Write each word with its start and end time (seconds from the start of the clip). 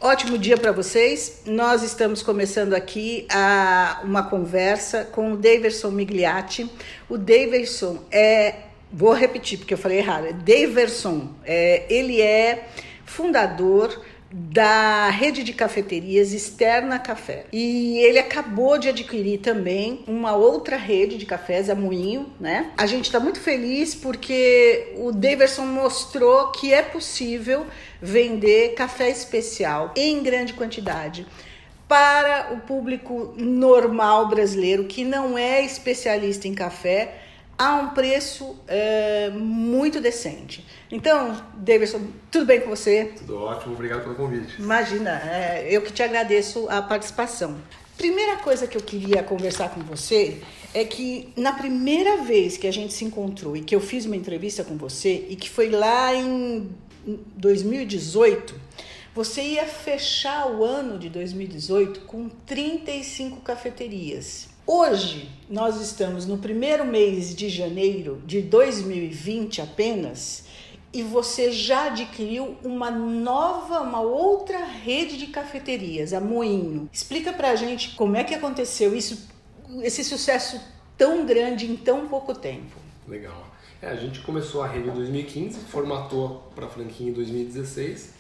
Ótimo 0.02 0.38
dia 0.38 0.58
para 0.58 0.74
vocês. 0.74 1.42
Nós 1.46 1.82
estamos 1.82 2.22
começando 2.22 2.74
aqui 2.74 3.26
a, 3.32 4.02
uma 4.04 4.24
conversa 4.24 5.06
com 5.06 5.32
o 5.32 5.38
Daverson 5.38 5.90
Migliatti. 5.90 6.70
O 7.08 7.18
Daverson 7.18 8.04
é, 8.12 8.56
vou 8.92 9.14
repetir 9.14 9.58
porque 9.58 9.74
eu 9.74 9.78
falei 9.78 10.00
errado, 10.00 10.26
é 10.26 10.34
Daverson. 10.34 11.30
É, 11.46 11.86
ele 11.90 12.22
é 12.22 12.68
fundador 13.06 14.05
da 14.32 15.10
rede 15.10 15.44
de 15.44 15.54
cafeterias 15.54 16.34
Externa 16.34 17.00
Café. 17.00 17.46
E 17.54 17.98
ele 18.00 18.20
acabou 18.20 18.78
de 18.78 18.90
adquirir 18.90 19.40
também 19.40 20.04
uma 20.08 20.36
outra 20.36 20.78
rede 20.78 21.18
de 21.18 21.26
cafés, 21.26 21.70
a 21.70 21.76
Moinho, 21.76 22.32
né? 22.40 22.72
A 22.78 22.86
gente 22.86 23.06
está 23.06 23.20
muito 23.20 23.40
feliz 23.40 23.96
porque 23.96 24.94
o 24.98 25.12
Daverson 25.12 25.66
mostrou 25.66 26.52
que 26.52 26.74
é 26.74 26.82
possível 26.82 27.66
vender 28.02 28.74
café 28.74 29.10
especial 29.10 29.94
em 29.96 30.22
grande 30.22 30.54
quantidade 30.54 31.26
para 31.88 32.52
o 32.54 32.58
público 32.62 33.34
normal 33.38 34.28
brasileiro 34.28 34.86
que 34.86 35.04
não 35.04 35.38
é 35.38 35.62
especialista 35.64 36.48
em 36.48 36.54
café 36.54 37.25
a 37.58 37.76
um 37.76 37.90
preço 37.90 38.58
é, 38.68 39.30
muito 39.30 40.02
decente. 40.02 40.66
Então, 40.92 41.42
Davidson, 41.56 42.02
tudo 42.30 42.46
bem 42.46 42.62
com 42.62 42.70
você? 42.70 43.14
Tudo 43.18 43.42
ótimo, 43.42 43.74
obrigado 43.74 44.04
pelo 44.04 44.16
convite. 44.16 44.62
Imagina, 44.62 45.12
é, 45.12 45.68
eu 45.70 45.82
que 45.82 45.92
te 45.92 46.04
agradeço 46.04 46.68
a 46.70 46.82
participação. 46.82 47.58
Primeira 47.98 48.38
coisa 48.38 48.68
que 48.68 48.76
eu 48.76 48.82
queria 48.82 49.24
conversar 49.24 49.70
com 49.70 49.80
você 49.82 50.42
é 50.74 50.84
que 50.84 51.32
na 51.38 51.54
primeira 51.54 52.18
vez 52.18 52.58
que 52.58 52.68
a 52.68 52.72
gente 52.72 52.94
se 52.94 53.06
encontrou 53.06 53.56
e 53.56 53.62
que 53.62 53.74
eu 53.74 53.80
fiz 53.80 54.06
uma 54.06 54.18
entrevista 54.18 54.66
com 54.66 54.76
você 54.76 55.26
e 55.30 55.36
que 55.38 55.50
foi 55.50 55.70
lá 55.70 56.14
em 56.14 56.70
2018, 57.38 58.54
você 59.14 59.42
ia 59.42 59.66
fechar 59.66 60.52
o 60.52 60.66
ano 60.66 61.00
de 61.00 61.08
2018 61.08 62.02
com 62.02 62.28
35 62.28 63.40
cafeterias. 63.40 64.50
Hoje, 64.68 65.30
nós 65.48 65.80
estamos 65.80 66.26
no 66.26 66.40
primeiro 66.40 66.84
mês 66.88 67.36
de 67.36 67.50
janeiro 67.50 68.20
de 68.26 68.42
2020 68.42 69.62
apenas 69.62 70.46
e 70.92 71.04
você 71.04 71.52
já 71.52 71.86
adquiriu 71.86 72.58
uma 72.64 72.90
nova, 72.90 73.82
uma 73.82 74.02
outra 74.02 74.66
rede 74.66 75.18
de 75.18 75.28
cafeterias, 75.28 76.14
a 76.14 76.20
Moinho. 76.20 76.90
Explica 76.92 77.32
pra 77.32 77.56
gente 77.56 77.96
como 77.96 78.16
é 78.16 78.24
que 78.24 78.34
aconteceu 78.34 78.96
isso, 78.96 79.30
esse 79.84 80.04
sucesso 80.04 80.60
tão 80.98 81.28
grande 81.28 81.70
em 81.70 81.76
tão 81.76 82.08
pouco 82.08 82.34
tempo. 82.34 82.76
Legal. 83.08 83.46
É, 83.80 83.90
a 83.90 83.96
gente 83.96 84.22
começou 84.22 84.64
a 84.64 84.68
rede 84.68 84.90
em 84.90 84.94
2015, 84.94 85.60
formatou 85.66 86.52
para 86.56 86.68
franquia 86.68 87.08
em 87.08 87.14
2016 87.14 88.16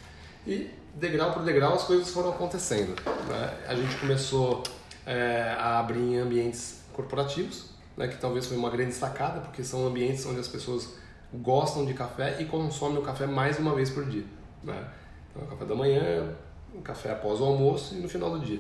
e 0.46 0.70
degrau 0.94 1.34
por 1.34 1.44
degrau 1.44 1.74
as 1.74 1.86
coisas 1.86 2.12
foram 2.12 2.30
acontecendo. 2.30 2.94
Né? 3.28 3.58
A 3.68 3.74
gente 3.74 3.96
começou 3.96 4.62
é, 5.06 5.56
a 5.58 5.80
abrir 5.80 6.00
em 6.00 6.18
ambientes 6.18 6.84
corporativos, 6.94 7.70
né, 7.96 8.08
que 8.08 8.18
talvez 8.18 8.48
foi 8.48 8.58
uma 8.58 8.70
grande 8.70 8.94
sacada, 8.94 9.42
porque 9.42 9.64
são 9.64 9.86
ambientes 9.86 10.26
onde 10.26 10.40
as 10.40 10.48
pessoas 10.48 10.96
gostam 11.34 11.86
de 11.86 11.94
café 11.94 12.38
e 12.40 12.46
consomem 12.46 12.98
o 12.98 13.02
café 13.02 13.26
mais 13.26 13.60
uma 13.60 13.74
vez 13.74 13.90
por 13.90 14.06
dia. 14.06 14.26
Né? 14.64 14.88
Então, 15.30 15.44
o 15.44 15.48
café 15.48 15.66
da 15.66 15.76
manhã, 15.76 16.36
o 16.74 16.82
café 16.82 17.12
após 17.12 17.40
o 17.40 17.46
almoço 17.46 17.96
e 17.96 18.00
no 18.00 18.10
final 18.10 18.30
do 18.32 18.40
dia. 18.40 18.60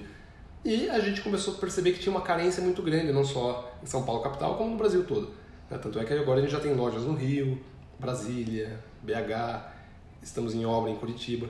E 0.63 0.89
a 0.89 0.99
gente 0.99 1.21
começou 1.21 1.53
a 1.53 1.57
perceber 1.57 1.91
que 1.93 1.99
tinha 1.99 2.11
uma 2.11 2.21
carência 2.21 2.61
muito 2.61 2.81
grande, 2.81 3.11
não 3.11 3.23
só 3.23 3.71
em 3.83 3.85
São 3.85 4.03
Paulo 4.03 4.21
capital, 4.21 4.57
como 4.57 4.71
no 4.71 4.77
Brasil 4.77 5.03
todo. 5.05 5.29
Né? 5.69 5.77
Tanto 5.77 5.99
é 5.99 6.05
que 6.05 6.13
agora 6.13 6.39
a 6.39 6.41
gente 6.41 6.51
já 6.51 6.59
tem 6.59 6.73
lojas 6.73 7.03
no 7.03 7.13
Rio, 7.13 7.61
Brasília, 7.99 8.79
BH, 9.03 9.71
estamos 10.21 10.53
em 10.53 10.65
obra 10.65 10.89
em 10.89 10.95
Curitiba. 10.95 11.47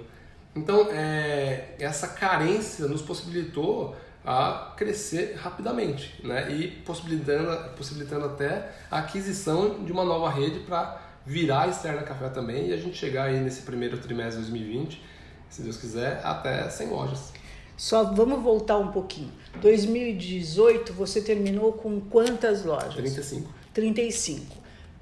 Então, 0.56 0.90
é, 0.92 1.76
essa 1.80 2.10
carência 2.10 2.88
nos 2.88 3.02
possibilitou 3.02 3.96
a 4.26 4.74
crescer 4.76 5.36
rapidamente 5.36 6.20
né? 6.24 6.52
e 6.52 6.68
possibilitando, 6.68 7.70
possibilitando 7.76 8.26
até 8.26 8.72
a 8.90 9.00
aquisição 9.00 9.84
de 9.84 9.92
uma 9.92 10.04
nova 10.04 10.30
rede 10.30 10.62
para 10.62 11.02
virar 11.26 11.64
a 11.64 11.68
Externa 11.68 12.02
Café 12.02 12.30
também 12.30 12.70
e 12.70 12.74
a 12.74 12.78
gente 12.78 12.98
chegar 12.98 13.26
aí 13.26 13.40
nesse 13.40 13.62
primeiro 13.62 13.98
trimestre 13.98 14.44
de 14.44 14.52
2020, 14.52 15.02
se 15.50 15.62
Deus 15.62 15.78
quiser, 15.78 16.22
até 16.24 16.70
100 16.70 16.88
lojas. 16.88 17.34
Só 17.78 18.04
vamos 18.04 18.42
voltar 18.42 18.78
um 18.78 18.92
pouquinho. 18.92 19.32
2018 19.62 20.94
você 20.94 21.22
terminou 21.22 21.74
com 21.74 22.00
quantas 22.00 22.64
lojas? 22.64 22.96
35. 22.96 23.54
35, 23.74 24.56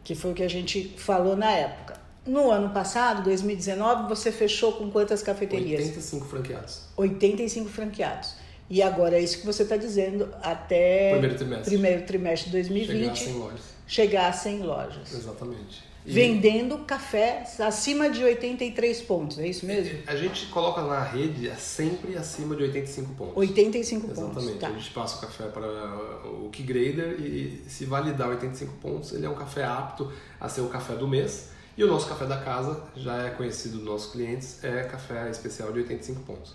que 0.03 0.15
foi 0.15 0.31
o 0.31 0.33
que 0.33 0.43
a 0.43 0.49
gente 0.49 0.95
falou 0.97 1.35
na 1.35 1.51
época. 1.51 2.01
No 2.25 2.49
ano 2.49 2.69
passado, 2.69 3.23
2019, 3.23 4.07
você 4.07 4.31
fechou 4.31 4.73
com 4.73 4.89
quantas 4.89 5.21
cafeterias? 5.21 5.81
85 5.81 6.25
franqueados. 6.25 6.81
85 6.95 7.69
franqueados. 7.69 8.35
E 8.69 8.81
agora 8.81 9.17
é 9.17 9.21
isso 9.21 9.39
que 9.39 9.45
você 9.45 9.63
está 9.63 9.77
dizendo 9.77 10.29
até 10.41 11.11
primeiro 11.11 11.35
trimestre. 11.35 11.69
primeiro 11.69 12.05
trimestre 12.05 12.49
de 12.49 12.57
2020. 12.57 13.15
Chegar 13.15 13.15
100 13.15 13.33
lojas. 13.33 13.61
Chegar 13.85 14.27
a 14.29 14.33
100 14.33 14.59
lojas. 14.59 15.13
Exatamente. 15.13 15.93
E... 16.05 16.11
Vendendo 16.11 16.79
café 16.79 17.45
acima 17.59 18.09
de 18.09 18.23
83 18.23 19.01
pontos, 19.03 19.39
é 19.39 19.47
isso 19.47 19.65
mesmo? 19.65 19.99
A 20.05 20.15
gente 20.15 20.47
coloca 20.47 20.81
na 20.81 21.01
rede 21.01 21.49
sempre 21.57 22.17
acima 22.17 22.55
de 22.55 22.63
85 22.63 23.13
pontos. 23.13 23.37
85 23.37 24.05
Exatamente. 24.05 24.33
pontos. 24.33 24.43
Exatamente. 24.43 24.59
Tá. 24.59 24.67
A 24.67 24.79
gente 24.79 24.91
passa 24.91 25.17
o 25.17 25.21
café 25.21 25.45
para 25.45 26.27
o 26.27 26.49
Key 26.51 26.63
Grader 26.63 27.21
e 27.21 27.63
se 27.67 27.85
validar 27.85 28.29
85 28.29 28.73
pontos, 28.81 29.13
ele 29.13 29.25
é 29.25 29.29
um 29.29 29.35
café 29.35 29.63
apto 29.63 30.11
a 30.39 30.49
ser 30.49 30.61
o 30.61 30.67
café 30.67 30.95
do 30.95 31.07
mês. 31.07 31.51
E 31.75 31.83
o 31.83 31.87
nosso 31.87 32.07
café 32.07 32.25
da 32.25 32.37
casa, 32.37 32.83
já 32.95 33.25
é 33.25 33.29
conhecido 33.31 33.77
dos 33.77 33.85
nossos 33.85 34.11
clientes, 34.11 34.63
é 34.63 34.83
café 34.83 35.29
especial 35.31 35.71
de 35.71 35.79
85 35.79 36.21
pontos. 36.21 36.53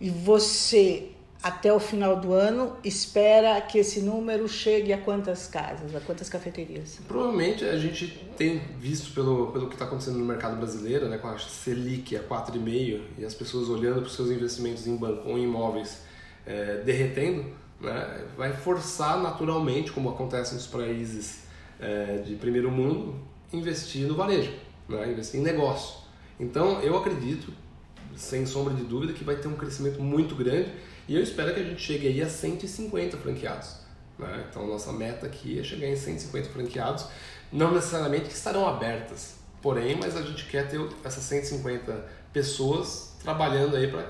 E 0.00 0.08
você 0.08 1.10
até 1.44 1.70
o 1.70 1.78
final 1.78 2.16
do 2.16 2.32
ano, 2.32 2.74
espera 2.82 3.60
que 3.60 3.76
esse 3.76 4.00
número 4.00 4.48
chegue 4.48 4.94
a 4.94 4.98
quantas 4.98 5.46
casas, 5.46 5.94
a 5.94 6.00
quantas 6.00 6.30
cafeterias? 6.30 6.98
Provavelmente 7.06 7.66
a 7.66 7.76
gente 7.76 8.06
tem 8.34 8.62
visto 8.78 9.12
pelo, 9.12 9.52
pelo 9.52 9.66
que 9.66 9.74
está 9.74 9.84
acontecendo 9.84 10.16
no 10.16 10.24
mercado 10.24 10.56
brasileiro, 10.56 11.06
né, 11.06 11.18
com 11.18 11.28
a 11.28 11.38
Selic 11.38 12.16
a 12.16 12.22
4,5% 12.22 12.98
e 13.18 13.24
as 13.26 13.34
pessoas 13.34 13.68
olhando 13.68 13.96
para 13.96 14.06
os 14.06 14.16
seus 14.16 14.30
investimentos 14.30 14.86
em 14.86 14.96
banco 14.96 15.28
ou 15.28 15.36
em 15.36 15.44
imóveis 15.44 16.00
é, 16.46 16.78
derretendo, 16.78 17.44
né, 17.78 18.24
vai 18.38 18.54
forçar 18.54 19.22
naturalmente, 19.22 19.92
como 19.92 20.08
acontece 20.08 20.54
nos 20.54 20.66
países 20.66 21.40
é, 21.78 22.22
de 22.24 22.36
primeiro 22.36 22.70
mundo, 22.70 23.20
investir 23.52 24.06
no 24.06 24.14
varejo, 24.14 24.50
né, 24.88 25.12
investir 25.12 25.40
em 25.40 25.42
negócio. 25.42 26.04
Então 26.40 26.80
eu 26.80 26.96
acredito, 26.96 27.52
sem 28.16 28.46
sombra 28.46 28.72
de 28.72 28.84
dúvida, 28.84 29.12
que 29.12 29.22
vai 29.22 29.36
ter 29.36 29.46
um 29.46 29.56
crescimento 29.56 30.00
muito 30.00 30.34
grande 30.34 30.70
e 31.08 31.16
eu 31.16 31.22
espero 31.22 31.54
que 31.54 31.60
a 31.60 31.64
gente 31.64 31.82
chegue 31.82 32.08
aí 32.08 32.22
a 32.22 32.28
150 32.28 33.16
franqueados. 33.18 33.76
Né? 34.18 34.46
Então, 34.48 34.66
nossa 34.66 34.92
meta 34.92 35.26
aqui 35.26 35.58
é 35.58 35.62
chegar 35.62 35.86
em 35.86 35.96
150 35.96 36.48
franqueados, 36.50 37.06
não 37.52 37.72
necessariamente 37.72 38.26
que 38.26 38.34
estarão 38.34 38.66
abertas, 38.66 39.34
porém, 39.60 39.96
mas 39.96 40.16
a 40.16 40.22
gente 40.22 40.44
quer 40.46 40.68
ter 40.68 40.80
essas 41.04 41.24
150 41.24 42.24
pessoas 42.32 43.14
trabalhando 43.22 43.76
aí 43.76 43.88
para 43.90 44.06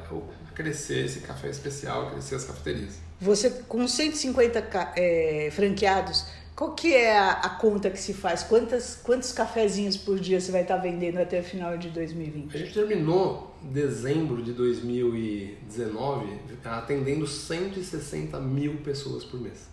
crescer 0.55 1.05
esse 1.05 1.21
café 1.21 1.49
especial, 1.49 2.11
crescer 2.11 2.35
as 2.35 2.45
cafeterias. 2.45 2.99
Você, 3.21 3.51
com 3.69 3.87
150 3.87 4.93
é, 4.97 5.49
franqueados, 5.53 6.27
qual 6.57 6.73
que 6.73 6.95
é 6.95 7.19
a, 7.19 7.33
a, 7.33 7.49
conta 7.51 7.91
que 7.91 7.99
se 7.99 8.15
faz? 8.15 8.45
Quantas, 8.45 8.97
quantos 9.03 9.33
cafezinhos 9.33 9.97
por 9.97 10.19
dia 10.19 10.41
você 10.41 10.53
vai 10.53 10.63
estar 10.63 10.77
vendendo 10.77 11.19
até 11.19 11.41
o 11.41 11.43
final 11.43 11.77
de 11.77 11.91
2020? 11.91 12.55
A 12.55 12.59
gente 12.59 12.75
terminou 12.75 13.57
dezembro 13.63 14.43
de 14.43 14.53
2019 14.53 16.39
atendendo 16.65 17.27
160 17.27 18.39
mil 18.41 18.77
pessoas 18.79 19.25
por 19.25 19.41
mês. 19.41 19.69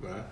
Né? 0.00 0.24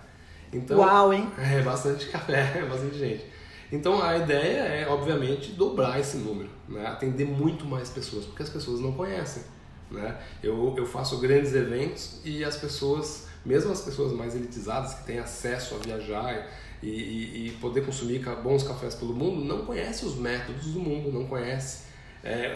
Então, 0.51 0.79
Uau, 0.79 1.13
hein? 1.13 1.31
É 1.37 1.61
bastante 1.61 2.07
café, 2.09 2.51
é 2.59 2.65
bastante 2.65 2.97
gente. 2.97 3.25
Então 3.71 4.03
a 4.03 4.17
ideia 4.17 4.59
é, 4.59 4.87
obviamente, 4.87 5.53
dobrar 5.53 5.99
esse 5.99 6.17
número, 6.17 6.49
né? 6.69 6.85
atender 6.85 7.25
muito 7.25 7.65
mais 7.65 7.89
pessoas, 7.89 8.25
porque 8.25 8.43
as 8.43 8.49
pessoas 8.49 8.79
não 8.79 8.91
conhecem. 8.91 9.43
Né? 9.89 10.15
Eu, 10.43 10.75
eu 10.77 10.85
faço 10.85 11.19
grandes 11.19 11.53
eventos 11.55 12.19
e 12.23 12.43
as 12.43 12.55
pessoas, 12.55 13.27
mesmo 13.45 13.71
as 13.71 13.81
pessoas 13.81 14.13
mais 14.13 14.35
elitizadas 14.35 14.93
que 14.95 15.05
têm 15.05 15.19
acesso 15.19 15.75
a 15.75 15.77
viajar 15.77 16.47
e, 16.81 16.87
e, 16.87 17.47
e 17.47 17.51
poder 17.61 17.85
consumir 17.85 18.19
bons 18.43 18.63
cafés 18.63 18.95
pelo 18.95 19.13
mundo, 19.13 19.43
não 19.43 19.65
conhecem 19.65 20.07
os 20.07 20.15
métodos 20.15 20.67
do 20.67 20.79
mundo, 20.79 21.11
não 21.11 21.25
conhecem 21.25 21.93
é, 22.23 22.55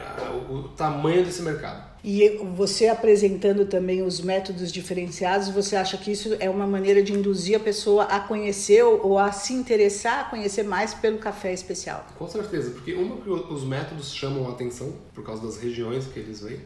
o, 0.50 0.54
o 0.54 0.70
tamanho 0.70 1.26
desse 1.26 1.42
mercado. 1.42 1.86
E 2.04 2.38
você 2.56 2.88
apresentando 2.88 3.66
também 3.66 4.02
os 4.02 4.22
métodos 4.22 4.72
diferenciados, 4.72 5.50
você 5.50 5.76
acha 5.76 5.98
que 5.98 6.12
isso 6.12 6.38
é 6.40 6.50
uma 6.50 6.66
maneira 6.66 7.04
de 7.04 7.12
induzir 7.12 7.58
a 7.58 7.60
pessoa 7.60 8.04
a 8.04 8.20
conhecer 8.20 8.84
ou 8.84 9.20
a 9.20 9.32
se 9.32 9.54
interessar 9.54 10.22
a 10.22 10.24
conhecer 10.26 10.64
mais 10.64 10.94
pelo 10.94 11.18
café 11.18 11.52
especial? 11.52 12.06
Com 12.18 12.28
certeza, 12.28 12.72
porque 12.72 12.94
uma 12.94 13.18
que 13.18 13.30
os 13.30 13.66
métodos 13.66 14.14
chamam 14.14 14.48
a 14.48 14.52
atenção 14.52 14.94
por 15.14 15.24
causa 15.24 15.42
das 15.42 15.58
regiões 15.58 16.06
que 16.06 16.20
eles 16.20 16.42
vêm 16.42 16.62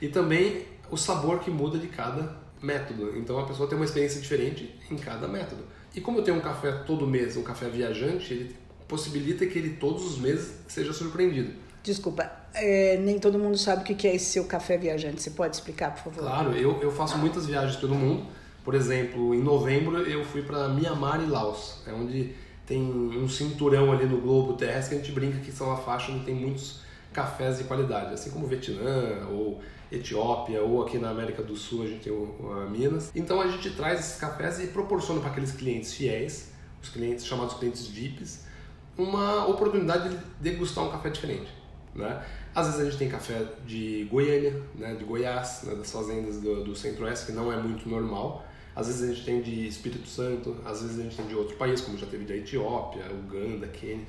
e 0.00 0.08
também 0.08 0.62
o 0.90 0.96
sabor 0.96 1.40
que 1.40 1.50
muda 1.50 1.78
de 1.78 1.88
cada 1.88 2.43
método. 2.64 3.16
Então 3.16 3.38
a 3.38 3.44
pessoa 3.44 3.68
tem 3.68 3.76
uma 3.76 3.84
experiência 3.84 4.20
diferente 4.20 4.74
em 4.90 4.96
cada 4.96 5.28
método. 5.28 5.62
E 5.94 6.00
como 6.00 6.18
eu 6.18 6.24
tenho 6.24 6.38
um 6.38 6.40
café 6.40 6.72
todo 6.86 7.06
mês, 7.06 7.36
um 7.36 7.42
café 7.42 7.68
viajante, 7.68 8.32
ele 8.32 8.56
possibilita 8.88 9.46
que 9.46 9.58
ele 9.58 9.70
todos 9.70 10.04
os 10.04 10.18
meses 10.18 10.54
seja 10.66 10.92
surpreendido. 10.92 11.52
Desculpa, 11.82 12.30
é, 12.54 12.96
nem 12.96 13.18
todo 13.18 13.38
mundo 13.38 13.58
sabe 13.58 13.82
o 13.82 13.84
que 13.84 14.08
é 14.08 14.14
esse 14.14 14.26
seu 14.26 14.44
café 14.44 14.78
viajante. 14.78 15.22
Você 15.22 15.30
pode 15.30 15.54
explicar, 15.54 15.94
por 15.94 16.04
favor? 16.04 16.20
Claro, 16.20 16.56
eu, 16.56 16.80
eu 16.80 16.90
faço 16.90 17.18
muitas 17.18 17.46
viagens 17.46 17.76
pelo 17.76 17.94
mundo. 17.94 18.26
Por 18.64 18.74
exemplo, 18.74 19.34
em 19.34 19.42
novembro 19.42 19.98
eu 19.98 20.24
fui 20.24 20.42
para 20.42 20.68
Myanmar 20.68 21.22
e 21.22 21.26
Laos, 21.26 21.82
é 21.86 21.92
onde 21.92 22.34
tem 22.66 22.80
um 22.80 23.28
cinturão 23.28 23.92
ali 23.92 24.06
no 24.06 24.22
globo 24.22 24.54
terrestre 24.54 24.96
que 24.96 25.02
a 25.02 25.04
gente 25.04 25.14
brinca 25.14 25.38
que 25.38 25.52
são 25.52 25.70
a 25.70 25.76
faixa 25.76 26.10
onde 26.10 26.24
tem 26.24 26.34
muitos 26.34 26.80
cafés 27.12 27.58
de 27.58 27.64
qualidade, 27.64 28.14
assim 28.14 28.30
como 28.30 28.46
Vietnã 28.46 29.26
ou 29.30 29.60
Etiópia 29.94 30.62
ou 30.62 30.82
aqui 30.82 30.98
na 30.98 31.10
América 31.10 31.42
do 31.42 31.56
Sul 31.56 31.82
a 31.84 31.86
gente 31.86 32.04
tem 32.04 32.12
o, 32.12 32.68
Minas. 32.70 33.10
Então 33.14 33.40
a 33.40 33.48
gente 33.48 33.70
traz 33.70 34.00
esses 34.00 34.18
cafés 34.18 34.60
e 34.60 34.68
proporciona 34.68 35.20
para 35.20 35.30
aqueles 35.30 35.52
clientes 35.52 35.94
fiéis, 35.94 36.50
os 36.82 36.88
clientes 36.88 37.26
chamados 37.26 37.54
clientes 37.54 37.86
VIPs, 37.86 38.44
uma 38.96 39.46
oportunidade 39.46 40.10
de 40.10 40.18
degustar 40.40 40.84
um 40.84 40.90
café 40.90 41.10
diferente. 41.10 41.48
Né? 41.94 42.24
Às 42.54 42.66
vezes 42.66 42.80
a 42.80 42.84
gente 42.84 42.98
tem 42.98 43.08
café 43.08 43.46
de 43.66 44.06
Goiânia, 44.10 44.60
né, 44.74 44.94
de 44.94 45.04
Goiás, 45.04 45.62
né, 45.64 45.74
das 45.74 45.90
fazendas 45.90 46.40
do, 46.40 46.64
do 46.64 46.74
Centro-Oeste, 46.74 47.26
que 47.26 47.32
não 47.32 47.52
é 47.52 47.56
muito 47.56 47.88
normal. 47.88 48.44
Às 48.74 48.88
vezes 48.88 49.02
a 49.02 49.14
gente 49.14 49.24
tem 49.24 49.40
de 49.40 49.66
Espírito 49.66 50.08
Santo, 50.08 50.56
às 50.64 50.82
vezes 50.82 50.98
a 50.98 51.02
gente 51.02 51.16
tem 51.16 51.26
de 51.26 51.34
outro 51.34 51.56
país, 51.56 51.80
como 51.80 51.96
já 51.96 52.06
teve 52.06 52.24
de 52.24 52.32
Etiópia, 52.32 53.04
Uganda, 53.12 53.68
Quênia. 53.68 54.06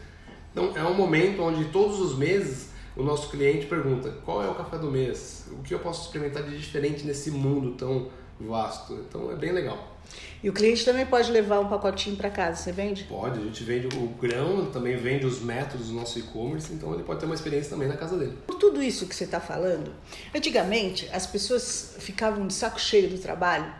Então 0.52 0.76
é 0.76 0.84
um 0.84 0.96
momento 0.96 1.42
onde 1.44 1.66
todos 1.66 2.00
os 2.00 2.18
meses 2.18 2.70
o 2.96 3.04
nosso 3.04 3.30
cliente 3.30 3.66
pergunta 3.66 4.10
qual 4.24 4.44
é 4.44 4.48
o 4.48 4.56
café 4.56 4.78
do 4.78 4.90
mês, 4.90 5.46
o 5.52 5.62
que 5.64 5.74
eu 5.74 5.80
posso 5.80 6.06
experimentar 6.06 6.44
de 6.44 6.58
diferente 6.58 7.06
nesse 7.06 7.32
mundo 7.32 7.74
tão 7.74 8.10
vasto. 8.40 8.94
Então 8.94 9.32
é 9.32 9.36
bem 9.36 9.52
legal. 9.52 9.96
E 10.44 10.50
o 10.50 10.54
cliente 10.54 10.86
também 10.86 11.06
pode 11.06 11.32
levar 11.32 11.60
um 11.60 11.68
pacotinho 11.68 12.16
para 12.16 12.30
casa, 12.30 12.62
você 12.62 12.72
vende? 12.72 13.06
Pode, 13.06 13.40
a 13.40 13.44
gente 13.44 13.64
vende 13.64 13.88
o 13.98 14.08
grão, 14.10 14.68
também 14.68 14.96
vende 14.96 15.26
os 15.26 15.42
métodos 15.42 15.88
do 15.88 15.94
nosso 15.94 16.20
e-commerce, 16.20 16.72
então 16.72 16.94
ele 16.94 17.04
pode 17.04 17.20
ter 17.20 17.26
uma 17.26 17.36
experiência 17.36 17.72
também 17.72 17.88
na 17.88 17.98
casa 17.98 18.16
dele. 18.16 18.38
Por 18.46 18.56
tudo 18.56 18.82
isso 18.82 19.08
que 19.08 19.16
você 19.16 19.24
está 19.24 19.40
falando, 19.40 19.92
antigamente 20.34 21.10
as 21.12 21.26
pessoas 21.26 21.96
ficavam 22.00 22.46
de 22.46 22.54
saco 22.54 22.80
cheio 22.80 23.10
do 23.10 23.18
trabalho 23.18 23.74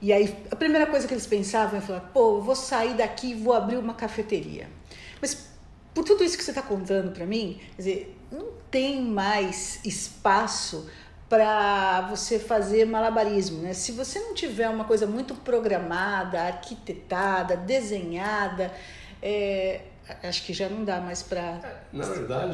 e 0.00 0.12
aí 0.12 0.34
a 0.50 0.56
primeira 0.56 0.86
coisa 0.86 1.06
que 1.06 1.14
eles 1.14 1.26
pensavam 1.26 1.78
é 1.78 1.82
falar, 1.82 2.00
pô, 2.00 2.40
vou 2.40 2.54
sair 2.54 2.94
daqui 2.94 3.32
e 3.32 3.34
vou 3.34 3.52
abrir 3.52 3.76
uma 3.76 3.94
cafeteria. 3.94 4.68
Mas 5.20 5.48
por 5.92 6.04
tudo 6.04 6.22
isso 6.24 6.38
que 6.38 6.44
você 6.44 6.52
está 6.52 6.62
contando 6.62 7.12
para 7.12 7.26
mim, 7.26 7.60
quer 7.76 7.82
dizer, 7.82 8.18
não 8.30 8.61
tem 8.72 9.02
mais 9.02 9.78
espaço 9.84 10.88
para 11.28 12.08
você 12.10 12.38
fazer 12.38 12.84
malabarismo, 12.86 13.62
né? 13.62 13.72
Se 13.72 13.92
você 13.92 14.18
não 14.18 14.34
tiver 14.34 14.68
uma 14.68 14.84
coisa 14.84 15.06
muito 15.06 15.34
programada, 15.34 16.40
arquitetada, 16.42 17.56
desenhada, 17.56 18.72
é, 19.22 19.82
acho 20.22 20.44
que 20.44 20.52
já 20.52 20.68
não 20.68 20.84
dá 20.84 21.00
mais 21.00 21.22
para 21.22 21.58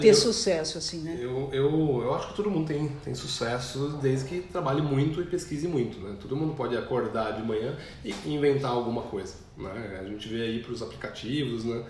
ter 0.01 0.09
eu, 0.09 0.15
sucesso 0.15 0.79
assim, 0.79 1.01
né? 1.01 1.17
Eu, 1.21 1.49
eu, 1.53 2.03
eu 2.03 2.15
acho 2.15 2.29
que 2.29 2.35
todo 2.35 2.51
mundo 2.51 2.67
tem, 2.67 2.89
tem 3.05 3.15
sucesso 3.15 3.99
desde 4.03 4.29
que 4.29 4.41
trabalhe 4.43 4.83
muito 4.83 5.21
e 5.21 5.25
pesquise 5.25 5.67
muito, 5.67 5.99
né? 5.99 6.17
Todo 6.21 6.37
mundo 6.37 6.55
pode 6.55 6.77
acordar 6.77 7.33
de 7.33 7.43
manhã 7.43 7.77
e 8.05 8.13
inventar 8.27 8.73
alguma 8.73 9.03
coisa, 9.03 9.35
né? 9.57 9.99
A 10.01 10.05
gente 10.05 10.29
vê 10.29 10.43
aí 10.43 10.63
para 10.63 10.73
os 10.73 10.83
aplicativos, 10.83 11.65
né? 11.65 11.85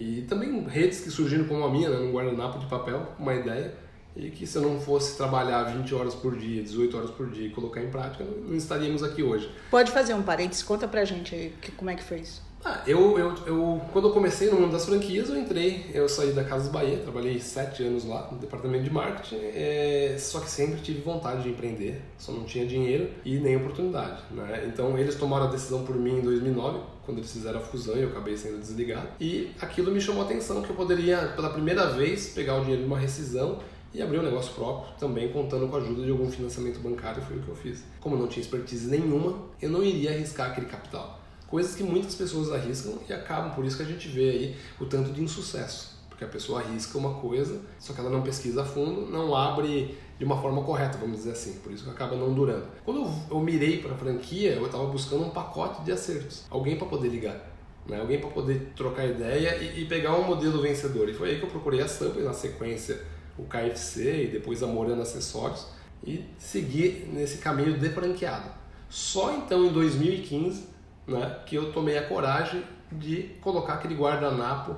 E 0.00 0.22
também 0.22 0.64
redes 0.64 1.00
que 1.00 1.10
surgiram 1.10 1.44
como 1.44 1.62
a 1.62 1.70
minha, 1.70 1.90
né? 1.90 1.98
num 1.98 2.10
guardanapo 2.10 2.58
de 2.58 2.66
papel, 2.66 3.06
uma 3.18 3.34
ideia 3.34 3.72
e 4.16 4.30
que 4.30 4.46
se 4.46 4.56
eu 4.56 4.62
não 4.62 4.80
fosse 4.80 5.16
trabalhar 5.16 5.62
20 5.64 5.94
horas 5.94 6.14
por 6.14 6.36
dia, 6.36 6.62
18 6.62 6.96
horas 6.96 7.10
por 7.10 7.30
dia 7.30 7.46
e 7.46 7.50
colocar 7.50 7.80
em 7.80 7.90
prática, 7.90 8.24
não 8.24 8.56
estaríamos 8.56 9.02
aqui 9.02 9.22
hoje. 9.22 9.50
Pode 9.70 9.92
fazer 9.92 10.14
um 10.14 10.22
parênteses, 10.22 10.62
conta 10.62 10.88
pra 10.88 11.04
gente 11.04 11.34
aí 11.34 11.54
como 11.76 11.90
é 11.90 11.94
que 11.94 12.02
foi 12.02 12.20
isso. 12.20 12.42
Ah, 12.62 12.82
eu, 12.86 13.18
eu, 13.18 13.34
eu, 13.46 13.80
quando 13.90 14.08
eu 14.08 14.12
comecei 14.12 14.50
no 14.50 14.60
mundo 14.60 14.72
das 14.72 14.84
franquias, 14.84 15.30
eu 15.30 15.38
entrei, 15.38 15.90
eu 15.94 16.06
saí 16.06 16.32
da 16.32 16.44
Casas 16.44 16.68
Bahia, 16.68 16.98
trabalhei 16.98 17.40
sete 17.40 17.82
anos 17.82 18.04
lá 18.04 18.28
no 18.30 18.36
departamento 18.36 18.84
de 18.84 18.90
marketing, 18.90 19.36
é, 19.54 20.14
só 20.18 20.40
que 20.40 20.50
sempre 20.50 20.78
tive 20.82 21.00
vontade 21.00 21.42
de 21.42 21.48
empreender, 21.48 22.02
só 22.18 22.32
não 22.32 22.44
tinha 22.44 22.66
dinheiro 22.66 23.08
e 23.24 23.38
nem 23.38 23.56
oportunidade. 23.56 24.20
Né? 24.30 24.64
Então 24.66 24.98
eles 24.98 25.14
tomaram 25.14 25.46
a 25.46 25.50
decisão 25.50 25.84
por 25.84 25.96
mim 25.96 26.18
em 26.18 26.20
2009, 26.20 26.80
quando 27.10 27.18
eles 27.18 27.32
fizeram 27.32 27.58
a 27.58 27.62
fusão 27.62 27.96
e 27.96 28.02
eu 28.02 28.08
acabei 28.08 28.36
sendo 28.36 28.60
desligado. 28.60 29.08
E 29.20 29.50
aquilo 29.60 29.90
me 29.90 30.00
chamou 30.00 30.22
a 30.22 30.24
atenção 30.24 30.62
que 30.62 30.70
eu 30.70 30.76
poderia, 30.76 31.32
pela 31.34 31.50
primeira 31.50 31.90
vez, 31.90 32.28
pegar 32.28 32.56
o 32.56 32.60
dinheiro 32.60 32.82
de 32.82 32.86
uma 32.86 32.98
rescisão 32.98 33.58
e 33.92 34.00
abrir 34.00 34.20
um 34.20 34.22
negócio 34.22 34.54
próprio, 34.54 34.94
também 34.98 35.28
contando 35.32 35.66
com 35.66 35.76
a 35.76 35.80
ajuda 35.80 36.04
de 36.04 36.10
algum 36.10 36.30
financiamento 36.30 36.78
bancário, 36.78 37.20
foi 37.22 37.36
o 37.36 37.40
que 37.40 37.48
eu 37.48 37.56
fiz. 37.56 37.82
Como 37.98 38.14
eu 38.14 38.20
não 38.20 38.28
tinha 38.28 38.42
expertise 38.42 38.88
nenhuma, 38.88 39.36
eu 39.60 39.68
não 39.68 39.82
iria 39.82 40.10
arriscar 40.10 40.52
aquele 40.52 40.66
capital. 40.66 41.20
Coisas 41.48 41.74
que 41.74 41.82
muitas 41.82 42.14
pessoas 42.14 42.52
arriscam 42.52 42.96
e 43.08 43.12
acabam, 43.12 43.52
por 43.52 43.64
isso 43.64 43.76
que 43.76 43.82
a 43.82 43.86
gente 43.86 44.06
vê 44.06 44.30
aí 44.30 44.56
o 44.78 44.86
tanto 44.86 45.10
de 45.10 45.20
insucesso. 45.20 45.99
Porque 46.20 46.26
a 46.26 46.28
pessoa 46.28 46.60
arrisca 46.60 46.98
uma 46.98 47.14
coisa, 47.14 47.62
só 47.78 47.94
que 47.94 48.00
ela 48.00 48.10
não 48.10 48.20
pesquisa 48.20 48.60
a 48.60 48.64
fundo, 48.64 49.10
não 49.10 49.34
abre 49.34 49.96
de 50.18 50.24
uma 50.26 50.38
forma 50.38 50.62
correta, 50.62 50.98
vamos 50.98 51.16
dizer 51.16 51.30
assim, 51.30 51.54
por 51.60 51.72
isso 51.72 51.84
que 51.84 51.90
acaba 51.90 52.14
não 52.14 52.34
durando. 52.34 52.66
Quando 52.84 53.10
eu, 53.30 53.40
mirei 53.40 53.78
para 53.78 53.94
a 53.94 53.96
franquia, 53.96 54.52
eu 54.52 54.66
estava 54.66 54.84
buscando 54.84 55.24
um 55.24 55.30
pacote 55.30 55.82
de 55.82 55.90
acertos, 55.90 56.44
alguém 56.50 56.76
para 56.76 56.86
poder 56.86 57.08
ligar. 57.08 57.40
Né? 57.86 57.98
Alguém 57.98 58.20
para 58.20 58.28
poder 58.28 58.70
trocar 58.76 59.06
ideia 59.06 59.56
e, 59.62 59.80
e 59.80 59.86
pegar 59.86 60.14
um 60.14 60.24
modelo 60.24 60.60
vencedor. 60.60 61.08
E 61.08 61.14
foi 61.14 61.30
aí 61.30 61.38
que 61.38 61.46
eu 61.46 61.48
procurei 61.48 61.80
a 61.80 61.88
Sampa 61.88 62.20
e 62.20 62.22
na 62.22 62.34
sequência 62.34 63.02
o 63.38 63.44
KFC 63.44 64.24
e 64.24 64.26
depois 64.26 64.62
a 64.62 64.66
Morana 64.66 65.00
Acessórios 65.00 65.68
e 66.04 66.22
seguir 66.36 67.08
nesse 67.10 67.38
caminho 67.38 67.78
de 67.78 67.88
franqueado. 67.88 68.50
Só 68.90 69.32
então 69.32 69.64
em 69.64 69.72
2015 69.72 70.68
né, 71.06 71.38
que 71.46 71.56
eu 71.56 71.72
tomei 71.72 71.96
a 71.96 72.06
coragem 72.06 72.62
de 72.92 73.22
colocar 73.40 73.74
aquele 73.74 73.94
guardanapo 73.94 74.76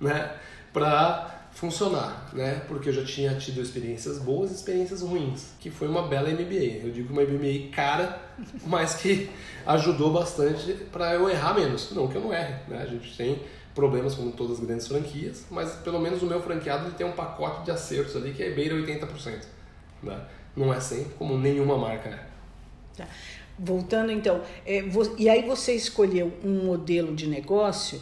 né, 0.00 0.36
para 0.76 1.48
funcionar, 1.52 2.28
né? 2.34 2.60
Porque 2.68 2.90
eu 2.90 2.92
já 2.92 3.02
tinha 3.02 3.34
tido 3.36 3.62
experiências 3.62 4.18
boas 4.18 4.50
e 4.50 4.54
experiências 4.56 5.00
ruins, 5.00 5.54
que 5.58 5.70
foi 5.70 5.88
uma 5.88 6.06
bela 6.06 6.28
MBA. 6.28 6.84
Eu 6.84 6.90
digo 6.90 7.14
uma 7.14 7.22
MBA 7.22 7.74
cara, 7.74 8.20
mas 8.66 8.96
que 8.96 9.30
ajudou 9.64 10.12
bastante 10.12 10.74
para 10.92 11.14
eu 11.14 11.30
errar 11.30 11.54
menos. 11.54 11.90
Não 11.92 12.06
que 12.08 12.16
eu 12.16 12.20
não 12.20 12.30
erre, 12.30 12.56
né? 12.68 12.82
A 12.82 12.84
gente 12.84 13.16
tem 13.16 13.40
problemas 13.74 14.14
como 14.14 14.32
todas 14.32 14.58
as 14.58 14.66
grandes 14.66 14.86
franquias, 14.86 15.46
mas 15.50 15.72
pelo 15.76 15.98
menos 15.98 16.22
o 16.22 16.26
meu 16.26 16.42
franqueado 16.42 16.88
ele 16.88 16.94
tem 16.94 17.06
um 17.06 17.12
pacote 17.12 17.64
de 17.64 17.70
acertos 17.70 18.14
ali 18.14 18.34
que 18.34 18.42
é 18.42 18.50
beira 18.50 18.74
80%. 18.74 19.44
Né? 20.02 20.20
Não 20.54 20.74
é 20.74 20.78
sempre, 20.78 21.14
como 21.14 21.38
nenhuma 21.38 21.78
marca 21.78 22.10
é. 22.10 22.26
Tá. 22.98 23.08
Voltando 23.58 24.12
então, 24.12 24.42
é, 24.66 24.84
e 25.16 25.30
aí 25.30 25.46
você 25.46 25.72
escolheu 25.72 26.34
um 26.44 26.66
modelo 26.66 27.16
de 27.16 27.26
negócio 27.26 27.98